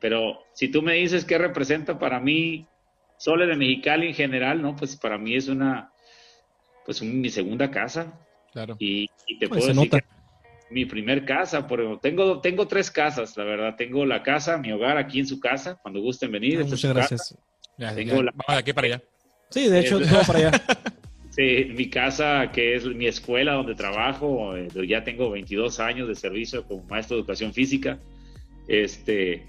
[0.01, 2.67] pero si tú me dices qué representa para mí
[3.17, 4.77] Sole de Mexicali en general, ¿no?
[4.77, 5.93] Pues para mí es una,
[6.85, 8.21] pues mi segunda casa.
[8.53, 8.77] Claro.
[8.79, 10.05] Y, te pues puedo decir que
[10.71, 13.77] mi primer casa, porque tengo, tengo tres casas, la verdad.
[13.77, 16.61] Tengo la casa, mi hogar aquí en su casa, cuando gusten venir.
[16.61, 17.39] Ah, muchas gracias.
[17.77, 19.03] tengo La, vamos de aquí para allá.
[19.51, 20.53] Sí, de hecho, todo para allá.
[21.31, 26.15] Sí, mi casa, que es mi escuela donde trabajo, eh, ya tengo 22 años de
[26.15, 27.99] servicio como maestro de educación física.
[28.69, 29.45] Este,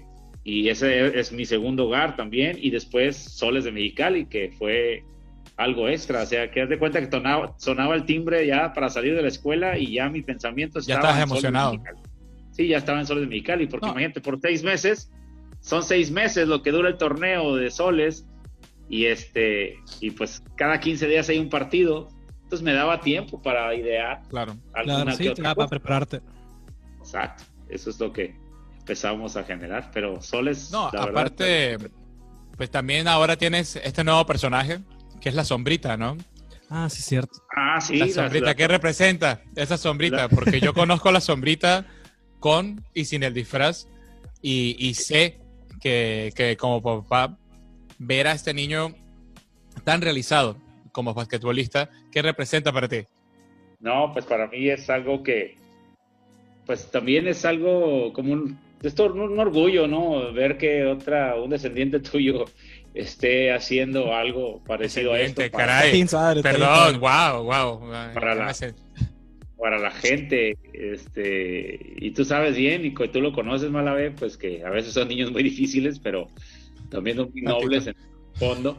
[0.46, 5.02] y ese es mi segundo hogar también, y después Soles de Mexicali, que fue
[5.56, 7.10] algo extra, o sea, que haz de cuenta que
[7.56, 11.02] sonaba, el timbre ya para salir de la escuela y ya mi pensamiento estaba...
[11.02, 11.82] Ya estás emocionado.
[12.52, 15.10] Sí, ya estaba en Soles de Mexicali, porque imagínate, por seis meses,
[15.58, 18.24] son seis meses lo que dura el torneo de Soles,
[18.88, 22.06] y este, y pues cada 15 días hay un partido,
[22.44, 24.22] entonces me daba tiempo para idear.
[24.28, 26.20] Claro, claro sí, para prepararte.
[27.00, 28.45] Exacto, eso es lo que,
[28.86, 30.70] empezamos a generar, pero Soles...
[30.70, 31.76] No, aparte,
[32.56, 34.78] pues también ahora tienes este nuevo personaje,
[35.20, 36.16] que es la sombrita, ¿no?
[36.70, 37.42] Ah, sí, cierto.
[37.56, 37.96] Ah, sí.
[37.96, 40.28] La sombrita, ¿qué representa esa sombrita?
[40.28, 41.84] Porque yo conozco la sombrita
[42.38, 43.88] con y sin el disfraz
[44.40, 45.40] y, sé
[45.80, 47.36] que, que, como papá,
[47.98, 48.94] ver a este niño
[49.82, 50.58] tan realizado
[50.92, 53.04] como basquetbolista, ¿qué representa para ti?
[53.80, 55.56] No, pues para mí es algo que,
[56.66, 60.32] pues también es algo como un, es un, orgullo, ¿no?
[60.32, 62.44] Ver que otra, un descendiente tuyo
[62.94, 65.42] esté haciendo algo parecido a esto.
[65.50, 66.06] Caray.
[66.42, 67.90] Perdón, wow, wow.
[68.14, 68.54] Para la,
[69.58, 74.64] para la gente, este, y tú sabes bien, y tú lo conoces, Malave, pues que
[74.64, 76.28] a veces son niños muy difíciles, pero
[76.90, 78.76] también son muy nobles en el fondo.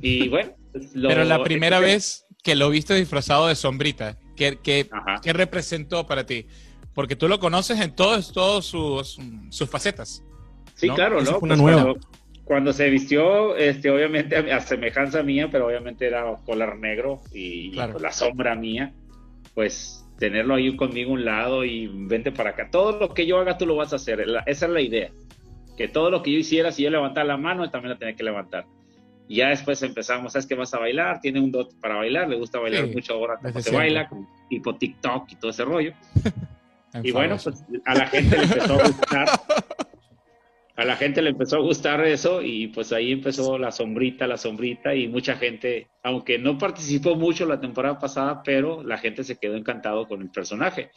[0.00, 4.88] Y bueno, pues pero la primera vez que lo viste disfrazado de sombrita, ¿qué, qué,
[5.22, 6.46] ¿qué representó para ti?
[6.96, 9.18] Porque tú lo conoces en todos, todos sus,
[9.50, 10.24] sus facetas.
[10.76, 11.38] Sí, claro, ¿no?
[11.40, 11.94] Una pues nueva.
[12.42, 18.00] Cuando, se vistió, este, obviamente a, semejanza mía, pero obviamente era color negro y, pues,
[18.00, 18.94] la sombra mía,
[19.54, 22.70] pues tenerlo ahí conmigo a un lado y vente para acá.
[22.70, 24.24] Todo lo que yo haga, tú lo vas a hacer.
[24.46, 25.10] esa es la idea.
[25.76, 28.24] Que todo lo que yo hiciera, si yo levantara la mano, también la tenía que
[28.24, 28.64] levantar.
[29.28, 31.20] Y ya después empezamos, ¿sabes qué vas a bailar?
[31.20, 34.08] Tiene un dot para bailar, le gusta bailar mucho ahora, como se baila,
[34.48, 35.92] tipo TikTok y todo ese rollo.
[37.02, 39.28] Y bueno, pues a la gente le empezó a gustar.
[40.76, 44.36] A la gente le empezó a gustar eso y pues ahí empezó la sombrita, la
[44.36, 49.38] sombrita y mucha gente, aunque no participó mucho la temporada pasada, pero la gente se
[49.38, 50.90] quedó encantado con el personaje.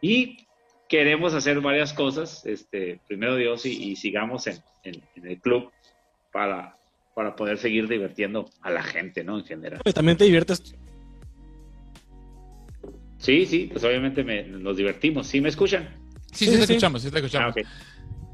[0.00, 0.46] Y
[0.88, 5.70] queremos hacer varias cosas, este, primero Dios, y, sigamos en, el club
[6.32, 6.74] para,
[7.14, 9.38] para poder seguir divirtiendo a la gente, ¿no?
[9.38, 9.82] En general.
[9.94, 10.74] También te diviertes
[13.18, 15.26] Sí, sí, pues obviamente nos divertimos.
[15.26, 15.96] ¿Sí me escuchan?
[16.32, 17.54] Sí, sí, te escuchamos, sí te escuchamos.
[17.56, 17.68] Ah,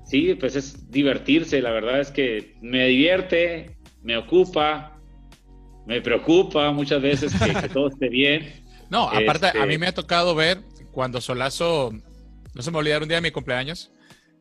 [0.05, 4.99] sí, pues es divertirse, la verdad es que me divierte, me ocupa,
[5.87, 8.53] me preocupa muchas veces que, todo esté bien.
[8.91, 10.61] No, aparte, a mí este me ha tocado ver
[10.91, 11.95] cuando Solazo,
[12.53, 13.91] no se me olvidaron un día de mi cumpleaños,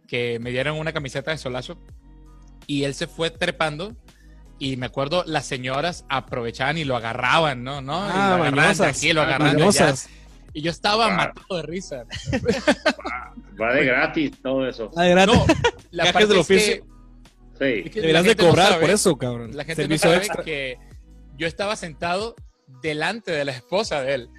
[0.09, 1.81] que me dieron una camiseta de Solazo
[2.67, 3.95] y él se fue trepando
[4.59, 7.81] y me acuerdo las señoras aprovechaban y lo agarraban, ¿no?
[7.81, 8.03] ¿No?
[8.03, 9.57] Ah, y lo agarraban aquí, lo agarraban
[10.53, 12.03] y yo estaba matado de risa.
[13.61, 14.89] Va, de gratis todo eso.
[14.91, 15.35] Va de gratis.
[15.35, 15.45] No,
[15.91, 16.85] la parte del oficio.
[17.59, 17.89] sí.
[17.93, 19.55] Deberías de cobrar por eso, cabrón.
[19.55, 20.77] La gente no sabe que
[21.37, 22.35] yo estaba sentado
[22.81, 24.29] delante de la esposa de él.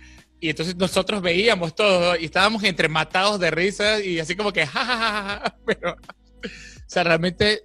[0.40, 4.66] Y entonces nosotros veíamos todo y estábamos entre matados de risa y así como que
[4.66, 5.56] jajaja.
[5.64, 7.62] Pero, o sea, realmente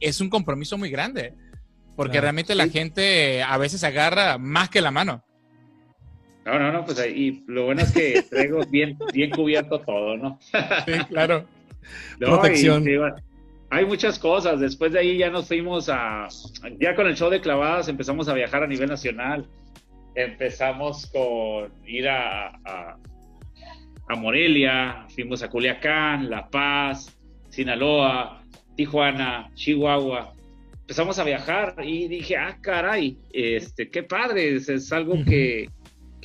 [0.00, 1.34] es un compromiso muy grande.
[1.94, 5.24] Porque realmente la gente a veces agarra más que la mano.
[6.46, 10.38] No, no, no, pues ahí lo bueno es que traigo bien, bien cubierto todo, ¿no?
[10.40, 11.44] Sí, claro.
[12.20, 12.84] Protección.
[13.68, 14.60] hay muchas cosas.
[14.60, 16.28] Después de ahí ya nos fuimos a,
[16.78, 19.44] ya con el show de clavadas empezamos a viajar a nivel nacional.
[20.14, 22.96] Empezamos con ir a, a,
[24.08, 27.12] a Morelia, fuimos a Culiacán, La Paz,
[27.48, 28.40] Sinaloa,
[28.76, 30.32] Tijuana, Chihuahua.
[30.82, 35.68] Empezamos a viajar y dije, ah, caray, este, qué padre, es, es algo que,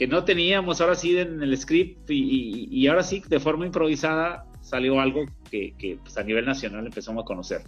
[0.02, 3.66] que, no teníamos ahora sí en el script y, y, y ahora sí de forma
[3.66, 7.62] improvisada salió algo que, que pues, a nivel nacional empezamos a conocer,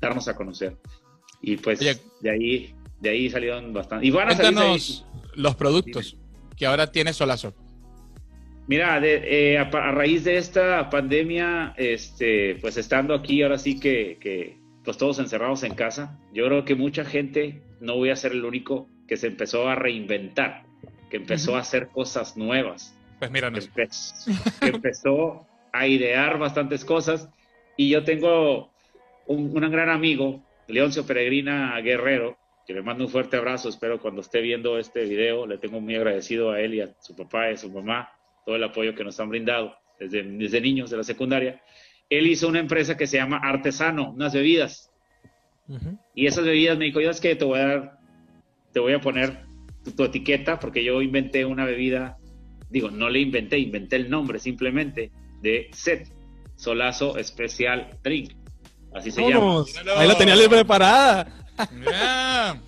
[0.00, 0.76] darnos a conocer.
[1.40, 4.06] Y pues Oye, de ahí, de ahí salieron bastante.
[4.06, 6.16] Y van a Cuéntanos los productos
[6.56, 7.54] que ahora tiene Solazo.
[8.66, 13.78] Mira, de, eh, a, a, raíz de esta pandemia, este, pues estando aquí, ahora sí
[13.78, 18.16] que, que, pues todos encerrados en casa, yo creo que mucha gente, no voy a
[18.16, 20.64] ser el único, que se empezó a reinventar,
[21.14, 21.58] que empezó uh -huh.
[21.58, 22.92] a hacer cosas nuevas.
[23.20, 23.60] Pues mira, que,
[24.60, 27.28] que empezó a idear bastantes cosas.
[27.76, 28.72] Y yo tengo
[29.28, 32.36] un, un gran amigo, Leoncio Peregrina Guerrero,
[32.66, 33.68] que le mando un fuerte abrazo.
[33.68, 37.14] Espero cuando esté viendo este video, le tengo muy agradecido a él y a su
[37.14, 38.10] papá y a su mamá
[38.44, 41.62] todo el apoyo que nos han brindado desde, desde niños de la secundaria.
[42.10, 44.90] Él hizo una empresa que se llama Artesano, unas bebidas.
[45.68, 45.98] Uh -huh.
[46.16, 47.98] Y esas bebidas me dijo, yo es que te voy a dar,
[48.72, 49.43] te voy a poner
[49.84, 52.16] tu, tu etiqueta, porque yo inventé una bebida,
[52.70, 55.12] digo, no le inventé, inventé el nombre simplemente,
[55.42, 56.10] de Set
[56.56, 58.32] Solazo Especial Drink.
[58.94, 59.64] Así se llama.
[59.96, 61.26] Ahí la tenía preparada.
[61.84, 62.60] Yeah.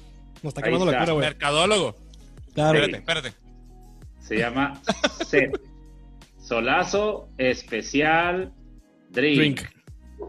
[0.42, 1.24] Nos está quemando la cara, güey.
[1.26, 1.96] Mercadólogo.
[2.54, 2.78] Claro.
[2.78, 3.32] Espérate, espérate.
[4.20, 4.80] Se llama
[5.26, 5.60] Set
[6.40, 8.52] Solazo Especial
[9.10, 9.36] Drink.
[9.38, 9.60] Drink.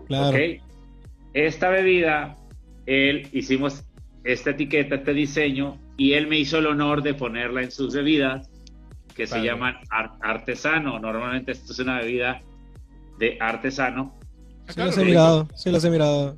[0.07, 0.29] Claro.
[0.29, 0.61] Okay.
[1.33, 2.37] Esta bebida,
[2.85, 3.83] él hicimos
[4.23, 8.49] esta etiqueta, este diseño, y él me hizo el honor de ponerla en sus bebidas
[9.15, 9.41] que vale.
[9.41, 9.77] se llaman
[10.21, 10.99] artesano.
[10.99, 12.41] Normalmente esto es una bebida
[13.17, 14.15] de artesano.
[14.67, 16.37] Sí, las he mirado, sí, las he mirado.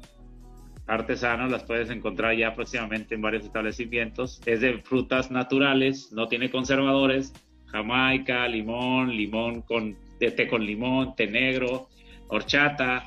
[0.87, 4.41] Artesano, las puedes encontrar ya próximamente en varios establecimientos.
[4.45, 7.33] Es de frutas naturales, no tiene conservadores.
[7.67, 11.89] Jamaica, limón, limón con de té con limón, té negro,
[12.27, 13.05] horchata,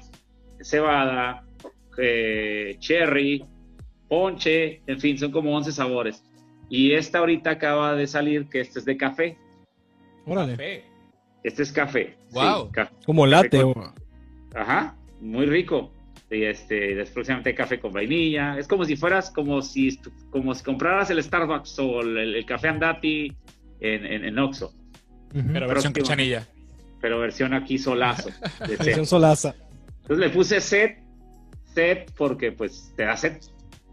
[0.60, 1.44] cebada,
[1.98, 3.44] eh, cherry,
[4.08, 6.22] ponche, en fin, son como 11 sabores.
[6.72, 9.36] Y esta ahorita acaba de salir, que este es de café.
[10.24, 10.82] Órale.
[11.44, 12.16] Este es café.
[12.30, 12.64] Wow.
[12.64, 12.94] Sí, café.
[13.04, 13.60] Como latte.
[13.60, 13.92] Con...
[14.54, 15.92] Ajá, muy rico.
[16.30, 18.56] Y este, próximamente café con vainilla.
[18.58, 19.98] Es como si fueras, como si,
[20.30, 23.36] como si compraras el Starbucks o el, el café Andati
[23.80, 24.72] en, en, en Oxxo.
[25.34, 25.52] Uh -huh.
[25.52, 26.46] Pero versión cachanilla.
[27.02, 28.30] Pero versión aquí solazo.
[28.66, 29.54] versión solaza.
[30.00, 31.02] Entonces le puse set,
[31.74, 33.44] set porque pues te da set,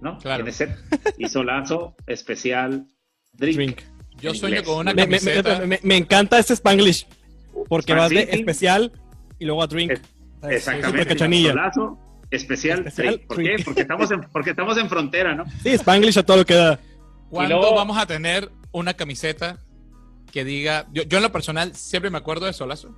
[0.02, 0.18] ¿no?
[0.20, 0.44] Claro.
[0.44, 0.78] Tiene set.
[1.18, 2.88] Y solazo especial
[3.34, 3.56] drink.
[3.56, 3.82] drink.
[4.22, 5.60] Yo sueño con una camiseta.
[5.60, 7.08] Me, me, me, encanta este Spanglish.
[7.68, 8.92] Porque vas sí, de especial
[9.38, 9.92] y luego a drink.
[9.92, 10.02] Es,
[10.50, 11.08] exactamente.
[11.08, 11.50] Cachanilla.
[11.50, 13.28] Solazo, especial, especial drink.
[13.28, 13.58] ¿Por drink.
[13.58, 13.64] qué?
[13.64, 15.46] Porque estamos, en, porque estamos en frontera, ¿no?
[15.64, 16.80] Sí, Spanglish a todo lo que da.
[17.30, 19.60] ¿Cuándo luego, vamos a tener una camiseta
[20.32, 20.88] que diga.
[20.92, 22.96] Yo, yo, en lo personal siempre me acuerdo de Solazo.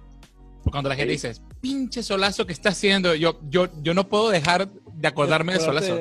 [0.63, 1.27] Porque cuando la gente sí.
[1.27, 5.59] dice, pinche Solazo que está haciendo, yo, yo, yo no puedo dejar de acordarme de
[5.59, 5.99] Solazo.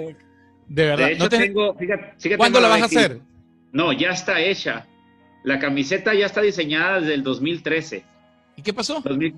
[0.70, 1.06] De verdad.
[1.06, 1.38] De hecho, no te...
[1.38, 3.20] tengo, fíjate, fíjate ¿Cuándo la vas a hacer?
[3.72, 4.86] No, ya está hecha.
[5.42, 8.04] La camiseta ya está diseñada desde el 2013.
[8.56, 9.00] ¿Y qué pasó?
[9.04, 9.34] 2000,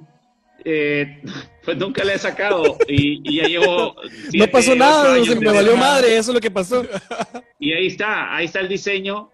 [0.64, 1.22] eh,
[1.64, 3.97] pues nunca la he sacado y, y ya llevo.
[4.28, 6.85] Siete, no pasó nada, o sea, me valió madre, eso es lo que pasó.
[7.59, 9.30] Y ahí está, ahí está el diseño.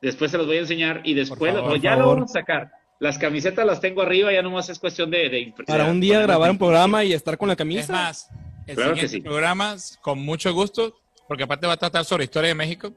[0.00, 2.72] Después se los voy a enseñar y después favor, ya lo vamos a sacar.
[2.98, 5.28] Las camisetas las tengo arriba, ya nomás es cuestión de.
[5.28, 7.82] de Para un día grabar un programa y estar con la camisa.
[7.82, 8.30] Es más,
[8.66, 9.20] el claro siguiente sí.
[9.20, 11.01] programa, con mucho gusto,
[11.32, 12.92] porque aparte va a tratar sobre historia de México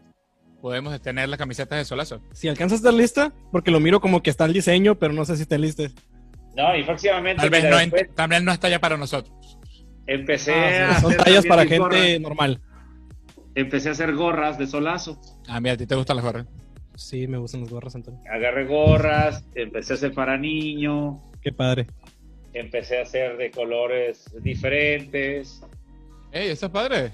[0.59, 2.19] podemos tener las camisetas de Solazo.
[2.33, 5.23] Si alcanzas a estar lista, porque lo miro como que está el diseño, pero no
[5.23, 5.83] sé si está lista.
[6.53, 7.39] No, y próximamente.
[7.39, 9.57] Tal vez no, después, también no está ya para nosotros.
[10.05, 10.99] Empecé ah, a.
[10.99, 12.19] Son tallas para gente gorras.
[12.19, 12.61] normal.
[13.55, 15.17] Empecé a hacer gorras de Solazo.
[15.47, 16.45] Ah, mira, ¿a ti te gustan las gorras?
[16.95, 18.19] Sí, me gustan las gorras, Antonio.
[18.29, 21.21] Agarré gorras, empecé a hacer para niño.
[21.41, 21.88] Qué padre.
[22.53, 25.61] Empecé a hacer de colores diferentes.
[26.33, 27.13] ¡Ey, eso es padre!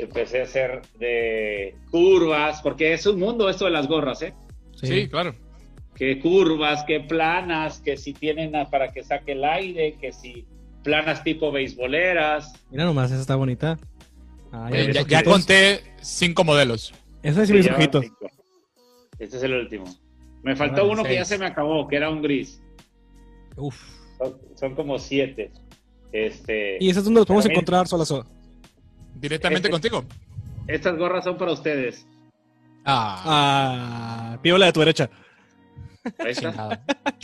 [0.00, 4.34] Empecé a hacer de curvas, porque es un mundo esto de las gorras, ¿eh?
[4.76, 5.34] Sí, sí claro.
[5.94, 10.46] Que curvas, que planas, que si tienen para que saque el aire, que si
[10.82, 12.52] planas tipo beisboleras.
[12.70, 13.78] Mira nomás, esa está bonita.
[14.52, 16.94] Ah, ya, eh, ya, ya, conté cinco modelos.
[17.22, 18.06] Eso es mis ojitos.
[19.18, 19.84] Este es el último.
[20.42, 21.08] Me faltó uno seis.
[21.08, 22.62] que ya se me acabó, que era un gris.
[23.56, 23.76] Uf.
[24.16, 25.52] Son, son como siete.
[26.12, 28.26] Este, ¿Y eso es donde lo podemos encontrar, Solazo?
[29.20, 30.04] ¿Directamente este, contigo?
[30.66, 32.06] Estas gorras son para ustedes.
[32.84, 33.22] Ah.
[33.24, 35.10] ah la de tu derecha.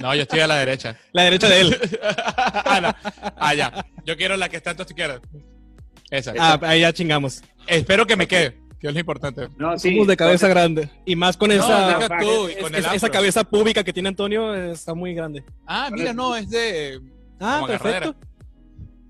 [0.00, 0.98] No, yo estoy a la derecha.
[1.12, 1.76] La derecha de él.
[2.02, 3.32] ah, no.
[3.36, 3.86] ah, ya.
[4.04, 5.20] Yo quiero la que está en tu izquierda.
[6.10, 6.40] Exacto.
[6.42, 7.42] Ah, ahí ya chingamos.
[7.66, 9.48] Espero que me quede, que es lo importante.
[9.56, 9.92] No, sí.
[9.92, 10.90] Somos de cabeza grande.
[11.04, 13.82] Y más con No, esa, deja tú, y es- con es- el esa cabeza pública
[13.82, 15.42] que tiene Antonio eh, está muy grande.
[15.66, 17.00] Ah, mira, no, es de.
[17.40, 17.88] Ah, perfecto.
[17.88, 18.16] agarradera.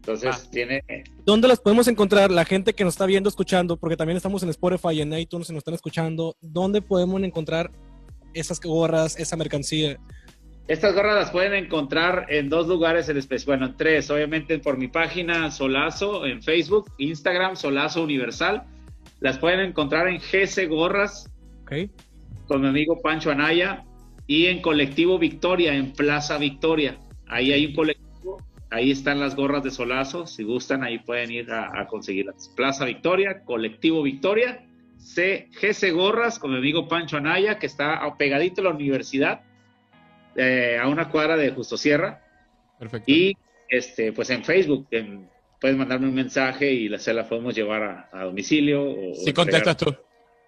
[0.06, 0.50] Entonces Ah.
[0.52, 0.82] tiene.
[1.24, 2.30] ¿Dónde las podemos encontrar?
[2.30, 5.50] La gente que nos está viendo, escuchando, porque también estamos en Spotify y en iTunes
[5.50, 6.36] y nos están escuchando.
[6.40, 7.72] ¿Dónde podemos encontrar
[8.32, 9.98] esas gorras, esa mercancía?
[10.68, 14.76] Estas gorras las pueden encontrar en dos lugares en especial, bueno, en tres, obviamente por
[14.78, 18.62] mi página Solazo en Facebook, Instagram Solazo Universal.
[19.20, 21.28] Las pueden encontrar en GC Gorras
[21.62, 21.90] ¿Ok?
[22.46, 23.84] con mi amigo Pancho Anaya
[24.28, 26.98] y en Colectivo Victoria, en Plaza Victoria.
[27.28, 28.05] Ahí hay un colectivo,
[28.76, 32.52] ahí están las gorras de Solazo, si gustan ahí pueden ir a, a conseguirlas.
[32.56, 34.64] Plaza Victoria, Colectivo Victoria,
[34.98, 39.40] C, GC Gorras con mi amigo Pancho Anaya, que está pegadito a la universidad,
[40.36, 42.22] eh, a una cuadra de Justo Sierra.
[42.78, 43.10] Perfecto.
[43.10, 43.36] Y
[43.68, 45.28] este, pues en Facebook, en-
[45.60, 48.82] puedes mandarme un mensaje y la, se la podemos llevar a, a domicilio.
[48.84, 49.94] O, Si o contestas tú.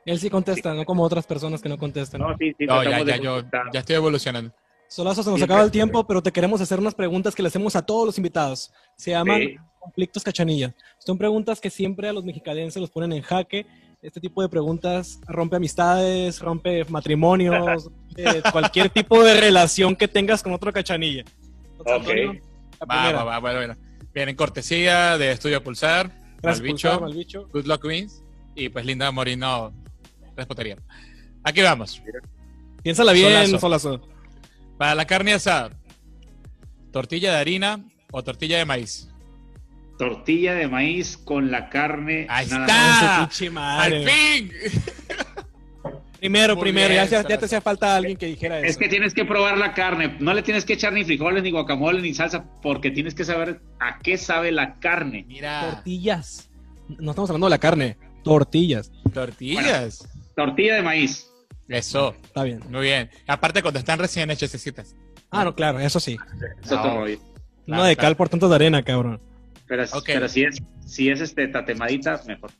[0.04, 2.20] Él sí contesta, no como otras personas que no contestan.
[2.20, 4.52] No, sí, sí, No, ya, ya, yo ya estoy evolucionando.
[4.88, 7.76] Solazo, se nos acaba el tiempo, pero te queremos hacer unas preguntas que le hacemos
[7.76, 8.72] a todos los invitados.
[8.96, 9.56] Se llaman Sí.
[9.78, 10.74] conflictos cachanilla.
[10.98, 13.66] Son preguntas que siempre a los mexicalenses los ponen en jaque.
[14.00, 20.42] Este tipo de preguntas rompe amistades, rompe matrimonios, eh, cualquier tipo de relación que tengas
[20.42, 21.24] con otro cachanilla.
[21.78, 22.42] Entonces, Ok.
[22.80, 23.76] Antonio, Va, va, va, bueno, bueno.
[24.14, 26.10] Bien, en cortesía de Estudio Pulsar,
[26.40, 27.48] Gracias, Malbicho, Pulsar, Malbicho.
[27.52, 28.22] Good Luck Wins
[28.54, 29.72] y pues Linda Morino,
[30.36, 30.76] respotería.
[31.42, 32.00] Aquí vamos.
[32.82, 33.58] Piénsala bien, Solazo.
[33.58, 34.08] Solazo.
[34.78, 35.70] Para la carne asada,
[36.92, 37.80] tortilla de harina
[38.12, 39.08] o tortilla de maíz.
[39.98, 42.26] Tortilla de maíz con la carne.
[42.30, 43.18] Ahí nada está.
[43.28, 43.96] pinche madre.
[44.04, 44.50] ¡Al fin!
[46.20, 48.66] Primero, Muy primero, bien, ya, ya- te hacía falta alguien que dijera eso.
[48.66, 50.16] Es que tienes que probar la carne.
[50.18, 53.60] No le tienes que echar ni frijoles, ni guacamole, ni salsa, porque tienes que saber
[53.78, 55.24] a qué sabe la carne.
[55.28, 56.50] Mira, Tortillas.
[56.98, 58.90] No estamos hablando de la carne, tortillas.
[59.14, 60.08] tortillas.
[60.34, 61.28] Tortilla de maíz.
[61.68, 62.60] Eso, Está bien.
[62.70, 63.10] muy bien.
[63.26, 64.96] Aparte cuando están recién hechecitas.
[65.30, 66.16] Ah, no, claro, eso sí.
[66.62, 67.00] Es otro No.
[67.00, 67.18] rollo.
[67.18, 68.06] No Claro, de claro.
[68.08, 69.20] cal por tanto de arena, cabrón.
[69.66, 70.04] Pero, Ok.
[70.06, 72.50] pero si es, si es este tatemadita, mejor.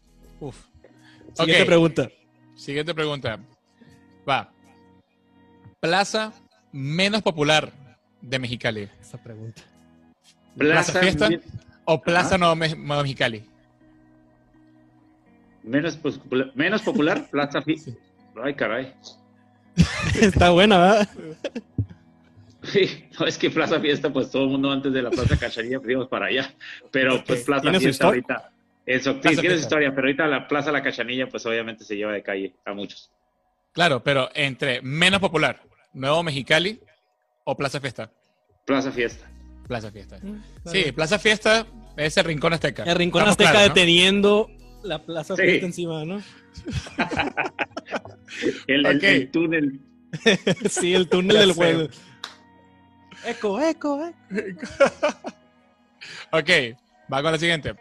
[0.40, 0.56] Uf.
[1.32, 2.08] Siguiente pregunta.
[2.54, 3.38] Siguiente pregunta.
[4.28, 4.52] Va.
[5.80, 6.32] Plaza
[6.72, 7.72] menos popular
[8.20, 8.88] de Mexicali.
[9.00, 9.62] Esa pregunta.
[10.58, 11.40] ¿Plaza Fiesta men-
[11.86, 12.36] o Plaza.
[12.36, 13.44] Nuevo, Me- Nuevo Mexicali?
[15.62, 16.20] menos, pues,
[16.54, 17.92] menos popular, Plaza Fiesta.
[18.44, 18.94] Ay, caray.
[20.20, 21.08] Está buena, ¿verdad?
[22.62, 25.78] Sí, no es que Plaza Fiesta, pues todo el mundo antes de la Plaza Cacharía
[25.86, 26.52] íbamos para allá.
[26.90, 28.52] Pero pues Plaza ¿Tiene su Fiesta ahorita.
[28.84, 32.12] Eso, sí, tiene su historia, pero ahorita la Plaza La Cachanilla, pues obviamente se lleva
[32.12, 33.10] de calle a muchos.
[33.72, 35.62] Claro, pero entre menos popular,
[35.92, 36.80] Nuevo Mexicali
[37.44, 38.10] o Plaza Fiesta.
[38.66, 39.30] Plaza Fiesta.
[39.66, 40.16] Plaza Fiesta.
[40.16, 40.90] Está Sí.
[40.92, 41.66] Plaza Fiesta
[41.96, 42.84] es el Rincón Azteca.
[42.84, 43.74] El Rincón Estamos Azteca claros, ¿no?
[43.74, 44.50] deteniendo
[44.82, 45.42] la plaza Sí.
[45.42, 46.22] Fiesta encima, ¿no?
[48.66, 49.02] El, el- Ok.
[49.04, 49.80] el túnel.
[50.70, 51.88] sí, el túnel Ya del juego.
[53.24, 54.66] Eco, eco, eco.
[56.32, 56.50] Ok,
[57.12, 57.74] va con la siguiente.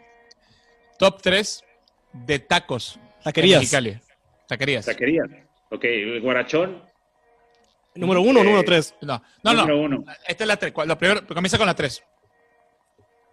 [0.98, 1.62] Top 3
[2.12, 3.60] de tacos Taquerías.
[3.60, 4.00] Mexicali.
[4.48, 4.86] Taquerías.
[4.86, 5.22] Taquería.
[5.70, 6.82] Ok, el guarachón.
[7.94, 8.94] ¿Número uno o Eh, número tres?
[9.02, 9.82] No, no, número no.
[9.82, 10.04] uno.
[10.26, 10.72] Esta es la 3.
[10.86, 12.02] La primero, comienza con la 3.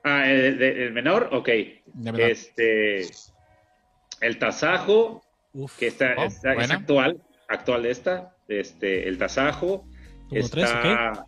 [0.04, 1.50] Ah, el, de- el menor, ok.
[2.18, 3.08] Este.
[4.22, 5.22] El tasajo,
[5.58, 5.78] Uf.
[5.78, 8.36] que está, Oh, está- es actual, actual de esta.
[8.47, 9.86] Este, el tasajo.
[10.30, 11.26] Número tres, está.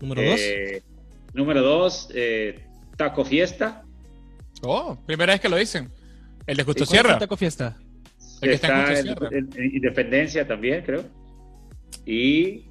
[0.00, 0.40] Número dos.
[0.40, 0.82] eh,
[1.34, 2.66] Número dos, eh,
[2.96, 3.84] taco fiesta.
[4.62, 5.90] Oh, primera vez que lo dicen.
[6.46, 7.18] El de Justo ¿Cuál es el Sierra.
[7.18, 7.76] Taco Fiesta?
[8.40, 9.28] El que está en está Justo en, Sierra.
[9.58, 11.04] en- en Independencia también, creo.
[12.06, 12.64] Y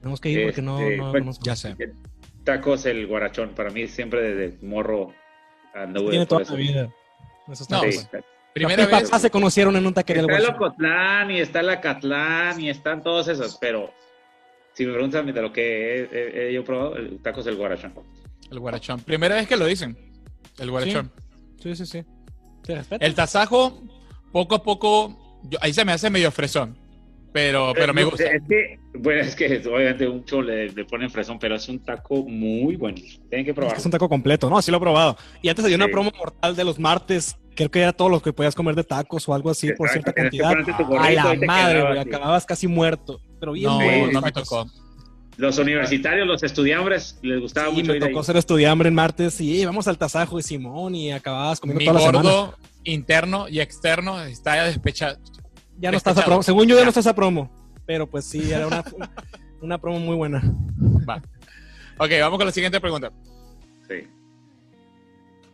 [0.00, 1.44] Tenemos que ir porque no, Este, no bueno, conozco.
[1.44, 1.74] Ya sé.
[2.44, 3.50] tacos el guarachón.
[3.54, 5.12] Para mí siempre desde morro
[5.74, 6.52] anduve Tiene toda eso.
[6.52, 6.82] la vida.
[7.48, 7.94] No, tacos.
[7.94, 8.24] Sí, pues,
[8.54, 9.02] Primera vez.
[9.02, 10.54] papás se conocieron en un taquería del Está el.
[10.54, 13.92] Ocotlán y está el Acatlán y están todos esos, pero
[14.74, 17.92] si me preguntan de lo que he, he- he yo probado, el tacos del guarachón.
[18.50, 19.00] El guarachón.
[19.00, 19.96] Primera vez que lo dicen.
[20.58, 21.10] El guarachón.
[21.60, 22.04] Sí, sí, sí.
[22.62, 23.04] Te respeto.
[23.04, 23.82] El tasajo,
[24.32, 26.78] poco a poco, yo- ahí se me hace medio fresón.
[27.32, 28.24] Pero, pero me Eh, gusta.
[28.30, 32.22] Es que, bueno, es que obviamente mucho le, le ponen fresón, pero es un taco
[32.22, 32.96] muy bueno.
[33.28, 33.74] Tienen que Es probarlo.
[33.74, 34.62] que es un taco completo, ¿no?
[34.62, 35.16] Sí lo he probado.
[35.42, 35.90] Y antes había una Sí.
[35.90, 37.36] promo mortal de los martes.
[37.54, 40.12] Creo que era todo lo que podías comer de tacos o algo así por cierta
[40.12, 40.50] cantidad.
[40.64, 41.98] tu A gorrito la y madre, güey.
[41.98, 43.20] Acababas casi muerto.
[43.38, 44.66] Pero bien No, no me tocó.
[45.36, 48.10] Los universitarios, los estudiantes, les gustaba Sí, mucho me ir ahí.
[48.12, 51.80] tocó ser estudiante en martes y "Eh, vamos al tasajo de Simón y acababas comiendo
[51.80, 52.22] Mi toda la semana.
[52.30, 55.18] gordo interno y externo está ya despechado.
[55.78, 56.42] Ya no estás a promo.
[56.44, 56.84] Según yo ya Ya.
[56.84, 57.50] no estás a promo.
[57.86, 58.84] Pero pues sí, era una,
[59.60, 60.40] una promo muy buena.
[61.08, 61.16] Va.
[61.98, 63.10] Ok, vamos con la siguiente pregunta.
[63.88, 64.06] Sí.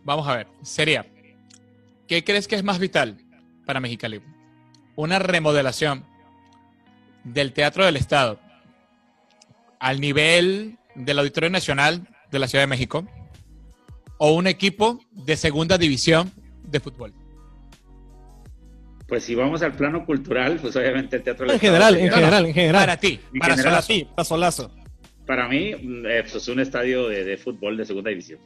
[0.05, 0.46] Vamos a ver.
[0.62, 1.07] Sería,
[2.11, 3.18] ¿qué crees que es más vital
[3.64, 4.20] para Mexicali?
[4.96, 6.04] Una remodelación
[7.22, 8.40] del Teatro del Estado
[9.78, 13.06] al nivel del Auditorio Nacional de la Ciudad de México
[14.18, 16.32] o un equipo de segunda división
[16.64, 17.14] de fútbol.
[19.06, 21.48] Pues si vamos al plano cultural, pues obviamente el teatro.
[21.48, 22.82] En general, en general, en general.
[22.82, 24.06] Para ti, En para general, Solazo.
[24.16, 24.70] Para Solazo.
[25.26, 25.74] Para mí,
[26.08, 28.40] eh, pues un estadio de, de fútbol de segunda división.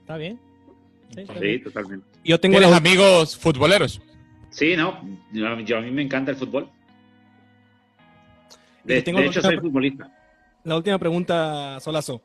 [0.00, 0.40] ¿Está bien?
[1.14, 1.62] Sí, está Sí, bien.
[1.62, 2.15] totalmente.
[2.26, 4.00] Yo tengo ¿Tienes la, amigos futboleros?
[4.50, 5.00] Sí, no,
[5.32, 6.68] yo, yo- a mí me encanta el fútbol.
[8.82, 10.10] De, tengo hecho, soy futbolista.
[10.64, 12.20] la última pregunta, Solazo.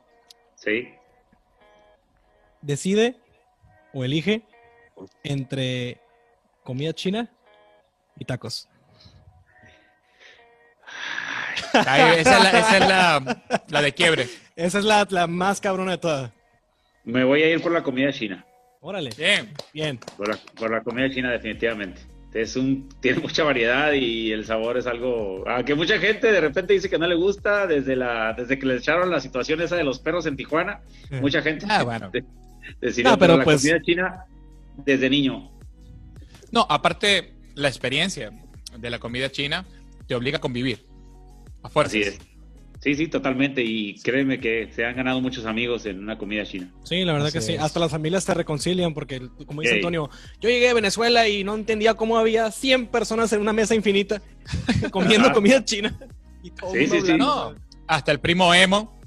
[0.56, 0.88] Sí.
[2.60, 3.16] Decide
[3.92, 4.42] o elige
[5.22, 6.00] entre
[6.64, 7.30] comida china
[8.18, 8.68] y tacos.
[11.74, 14.28] Esa es, la, esa es la- la de quiebre.
[14.56, 16.30] Esa es la, la más cabrona de todas.
[17.04, 18.44] Me voy a ir por la comida china.
[18.84, 19.48] Órale, Bien.
[19.72, 19.98] bien.
[20.16, 22.00] Por la, por la comida china, definitivamente.
[22.34, 26.40] Es un, tiene mucha variedad y el sabor es algo a que mucha gente de
[26.40, 29.76] repente dice que no le gusta desde la desde que le echaron la situación esa
[29.76, 30.80] de los perros en Tijuana.
[31.20, 32.10] Mucha gente Ah, bueno.
[32.10, 32.24] de-
[32.80, 34.24] decidió No, pero la pues- comida china
[34.78, 35.50] desde niño.
[36.50, 38.32] No, aparte, la experiencia
[38.76, 39.64] de la comida china
[40.08, 40.84] te obliga a convivir.
[41.62, 41.94] A fuerzas.
[41.94, 42.18] Así es.
[42.82, 43.62] Sí, sí, totalmente.
[43.62, 46.68] Y créeme que se han ganado muchos amigos en una comida china.
[46.82, 47.52] Sí, la verdad Así que sí.
[47.54, 47.60] es.
[47.60, 49.78] Hasta las familias se reconcilian porque, como dice Ey.
[49.78, 50.10] Antonio,
[50.40, 54.20] yo llegué a Venezuela y no entendía cómo había 100 personas en una mesa infinita
[54.90, 55.34] comiendo Ajá.
[55.34, 55.96] comida china.
[56.42, 57.12] Y todo Sí, sí, sí.
[57.16, 57.54] No,
[57.86, 59.00] hasta el primo emo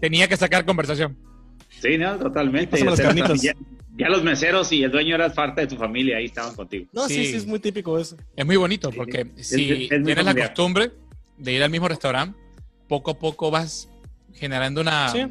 [0.00, 1.18] tenía que sacar conversación.
[1.68, 2.78] Sí, no, totalmente.
[3.42, 3.52] Ya,
[3.98, 6.86] ya los meseros y el dueño eras parte de tu familia, ahí estaban contigo.
[6.94, 7.16] No, sí.
[7.16, 7.26] Sí.
[7.26, 8.16] sí, es muy típico eso.
[8.34, 10.92] Es muy bonito porque si es tienes la costumbre
[11.36, 12.38] de ir al mismo restaurante,
[12.90, 13.88] poco a poco vas
[14.34, 15.22] generando una, Sí,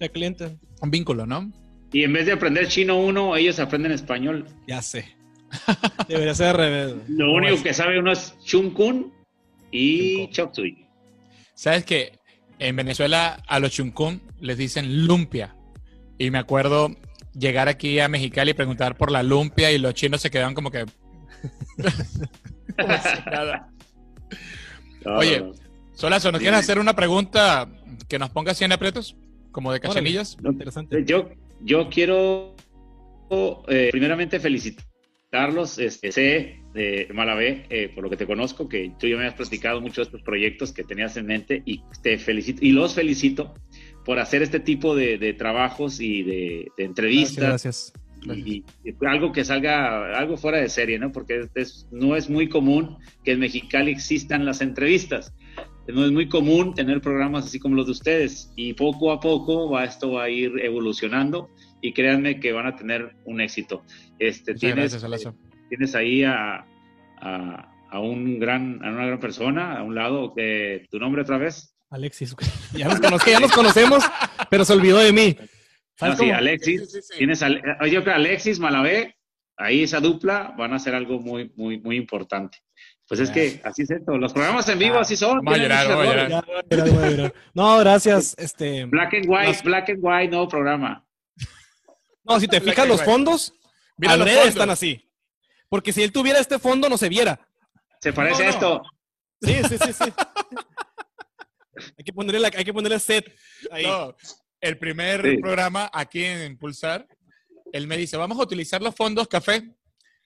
[0.00, 0.56] de cliente.
[0.80, 1.52] un vínculo, ¿no?
[1.92, 4.46] Y en vez de aprender chino uno, ellos aprenden español.
[4.66, 5.14] Ya sé.
[6.08, 6.94] Debería ser al revés.
[7.08, 9.12] Lo No, único es- que sabe uno es chun kun
[9.70, 10.86] y chop suey.
[11.54, 12.18] Sabes que
[12.58, 15.54] en Venezuela a los chuncún les dicen lumpia.
[16.18, 16.96] Y me acuerdo
[17.38, 20.70] llegar aquí a Mexicali y preguntar por la lumpia y los chinos se quedaban como
[20.70, 20.84] que...
[22.78, 23.68] Como si nada.
[25.04, 25.52] No, Oye, no, no.
[25.94, 27.68] Solazo, ¿nos quieres hacer una pregunta
[28.08, 29.16] que nos ponga así en aprietos?
[29.50, 30.36] Como de cachanillas.
[30.42, 31.04] No, Interesante.
[31.04, 31.28] Yo,
[31.60, 32.56] yo quiero
[33.68, 39.06] eh, primeramente felicitarlos, este, sé de Malavé, eh, por lo que te conozco, que tú
[39.06, 42.64] ya me has platicado mucho de estos proyectos que tenías en mente y te felicito
[42.64, 43.54] y los felicito
[44.06, 47.92] por hacer este tipo de, de trabajos y de, de Gracias, entrevistas gracias.
[48.24, 51.12] y, y algo que salga algo fuera de serie, ¿no?
[51.12, 55.34] Porque es- no es muy común que en Mexicali existan las entrevistas.
[55.88, 59.68] No es muy común tener programas así como los de ustedes y poco a poco
[59.70, 63.82] va, esto va a ir evolucionando y créanme que van a tener un éxito.
[64.18, 65.34] Este, Muchas tienes, gracias,
[65.68, 66.64] tienes ahí a,
[67.20, 70.32] a, a un gran, a una gran persona a un lado.
[70.34, 71.74] que ¿Tu nombre otra vez?
[71.90, 72.34] Alexis.
[72.76, 74.04] Ya nos, conozco- ya nos conocemos,
[74.48, 75.36] pero se olvidó de mí.
[76.30, 76.80] Alexis.
[76.80, 77.18] Sí, sí, sí.
[77.18, 79.16] Tienes al- eh, yo creo que Alexis Malavé,
[79.56, 82.58] ahí esa dupla van a ser algo muy, muy, muy importante.
[83.12, 84.16] Pues es que así es esto.
[84.16, 85.46] Los programas en vivo Ah, así son.
[85.46, 86.30] a llorar, a llorar.
[86.30, 87.32] Ya.
[87.52, 88.34] No, gracias.
[88.38, 91.04] Este, Black and white, black and white, no programa.
[92.24, 93.12] no, si te Black fijas, los white.
[93.12, 93.52] fondos,
[93.98, 94.46] Mira los fondos.
[94.48, 95.06] están así.
[95.68, 97.38] Porque si él tuviera este fondo, no se viera.
[98.00, 98.56] Se parece No, a no.
[98.56, 98.82] esto.
[99.42, 100.12] Sí, sí, sí, sí.
[101.98, 103.30] hay, que ponerle la- hay que ponerle set
[103.70, 103.84] ahí.
[103.84, 104.16] No,
[104.58, 105.36] el primer Sí.
[105.36, 107.06] programa aquí en Pulsar,
[107.74, 109.70] él me dice, vamos a utilizar los fondos café.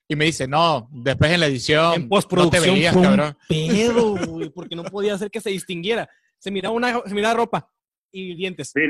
[0.09, 1.95] Y me dice, no, después en la edición.
[1.95, 3.37] en no te postproducción veías, fue un cabrón.
[3.49, 6.09] pedo, güey, porque no podía hacer que se distinguiera.
[6.39, 7.69] Se miraba una, se miraba ropa
[8.13, 8.71] y dientes.
[8.73, 8.81] Sí,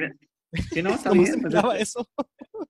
[0.73, 1.27] sí, no, está bien.
[1.27, 2.09] se pues miraba es, eso.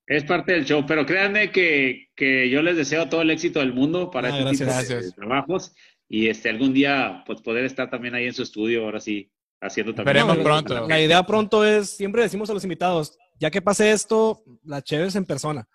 [0.05, 0.85] es parte del show.
[0.87, 4.51] Pero créanme que, que yo les deseo todo el éxito del mundo para Ah, este
[4.51, 5.05] tipo de- gracias.
[5.05, 5.73] de trabajos.
[6.09, 9.29] Y este algún día pues poder estar también ahí en su estudio, ahora sí,
[9.59, 10.15] haciendo también.
[10.15, 10.87] Esperemos pronto.
[10.87, 15.09] La idea pronto es, siempre decimos a los invitados, ya que pase esto, la chévere
[15.15, 15.67] en persona.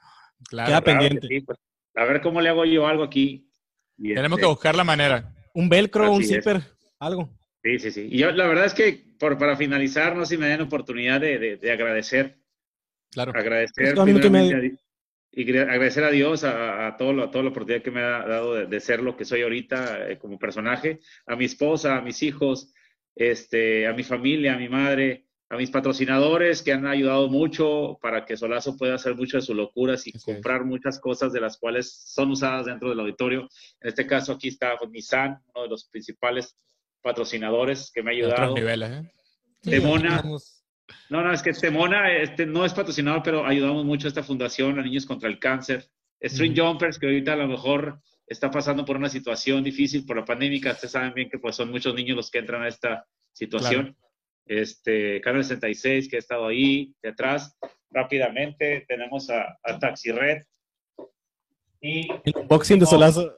[0.48, 1.28] Claro, Queda Claro que pendiente.
[1.28, 1.58] sí, pues,
[1.94, 3.48] a ver cómo le hago yo algo aquí.
[3.98, 5.34] Y, Tenemos este, que buscar la manera.
[5.54, 6.28] Un velcro, un es.
[6.28, 6.60] zipper,
[6.98, 7.30] algo.
[7.62, 8.08] Sí, sí, sí.
[8.10, 11.20] Y yo, la verdad es que por, para finalizar, no sé si me den oportunidad
[11.20, 12.38] de, de- de agradecer,
[13.10, 13.32] Claro.
[13.34, 14.30] agradecer, Pues, minutos
[15.34, 18.00] y a agradecer a Dios a, a todo lo- a toda la oportunidad que me
[18.00, 21.96] ha dado de, de ser lo que soy ahorita eh, como personaje, a mi esposa,
[21.96, 22.72] a mis hijos,
[23.14, 28.24] este, a mi familia, a mi madre, a mis patrocinadores que han ayudado mucho para
[28.24, 31.92] que Solazo pueda hacer muchas de sus locuras y comprar muchas cosas de las cuales
[31.92, 33.42] son usadas dentro del auditorio.
[33.82, 36.56] En este caso aquí está Nissan, uno de los principales
[37.02, 38.54] patrocinadores que me ha De otros ayudado.
[38.54, 39.12] niveles, ¿eh?
[39.60, 40.22] Temona.
[40.22, 40.64] Vamos.
[41.10, 44.78] No, no, es que Temona este, no es patrocinador, pero ayudamos mucho a esta fundación,
[44.78, 45.86] a Niños contra el Cáncer.
[46.22, 50.24] String Jumpers, que ahorita a lo mejor está pasando por una situación difícil por la
[50.24, 50.72] pandemia.
[50.72, 53.94] Ustedes saben bien que pues son muchos niños los que entran a esta situación.
[54.46, 57.56] Este, Canal 66, que ha estado ahí, de atrás.
[57.90, 60.42] Rápidamente tenemos a, Taxi Red.
[61.80, 63.36] Y el unboxing de Solazo.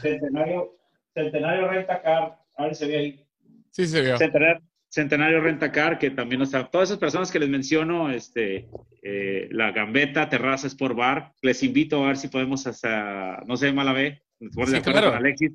[0.00, 0.76] Centenario,
[1.14, 2.38] Centenario Renta Car.
[2.56, 3.26] A ver si se ve ahí.
[3.70, 4.16] Sí, se vio.
[4.16, 4.62] Centenario,
[4.94, 8.68] Centenario Rentacar, que también está, todas esas personas que les menciono, este,
[9.02, 13.72] eh, la Gambeta, Terraza Sport Bar, les invito a ver si podemos hasta, no sé,
[13.72, 15.12] mala vez, sí, claro.
[15.12, 15.50] Alexis.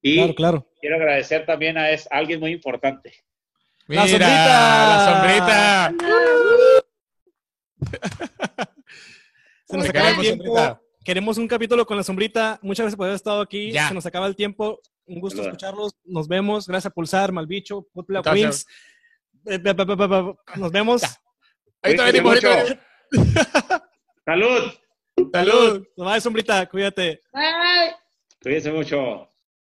[0.00, 3.12] Y claro, quiero agradecer también a es, alguien muy importante.
[3.88, 5.90] Mira, la sombrita.
[5.90, 5.94] La sombrita.
[9.64, 10.80] Se nos acaba el tiempo.
[11.04, 12.58] Queremos un capítulo con la sombrita.
[12.62, 13.72] Muchas gracias por haber estado aquí.
[13.72, 14.80] Se nos acaba el tiempo.
[15.06, 15.96] Un gusto escucharlos.
[16.04, 16.66] Nos vemos.
[16.66, 18.66] Gracias a Pulsar, Malbicho, Putla Wings.
[19.46, 19.58] Eh,
[20.56, 21.02] nos vemos.
[21.82, 22.44] Ahorita venimos.
[22.44, 22.84] Ahorita
[24.26, 24.72] Salud.
[25.32, 25.86] Salud.
[25.96, 26.66] No sombrita.
[26.68, 27.22] Cuídate.
[27.32, 27.96] Bye.
[28.42, 29.30] Cuídense mucho.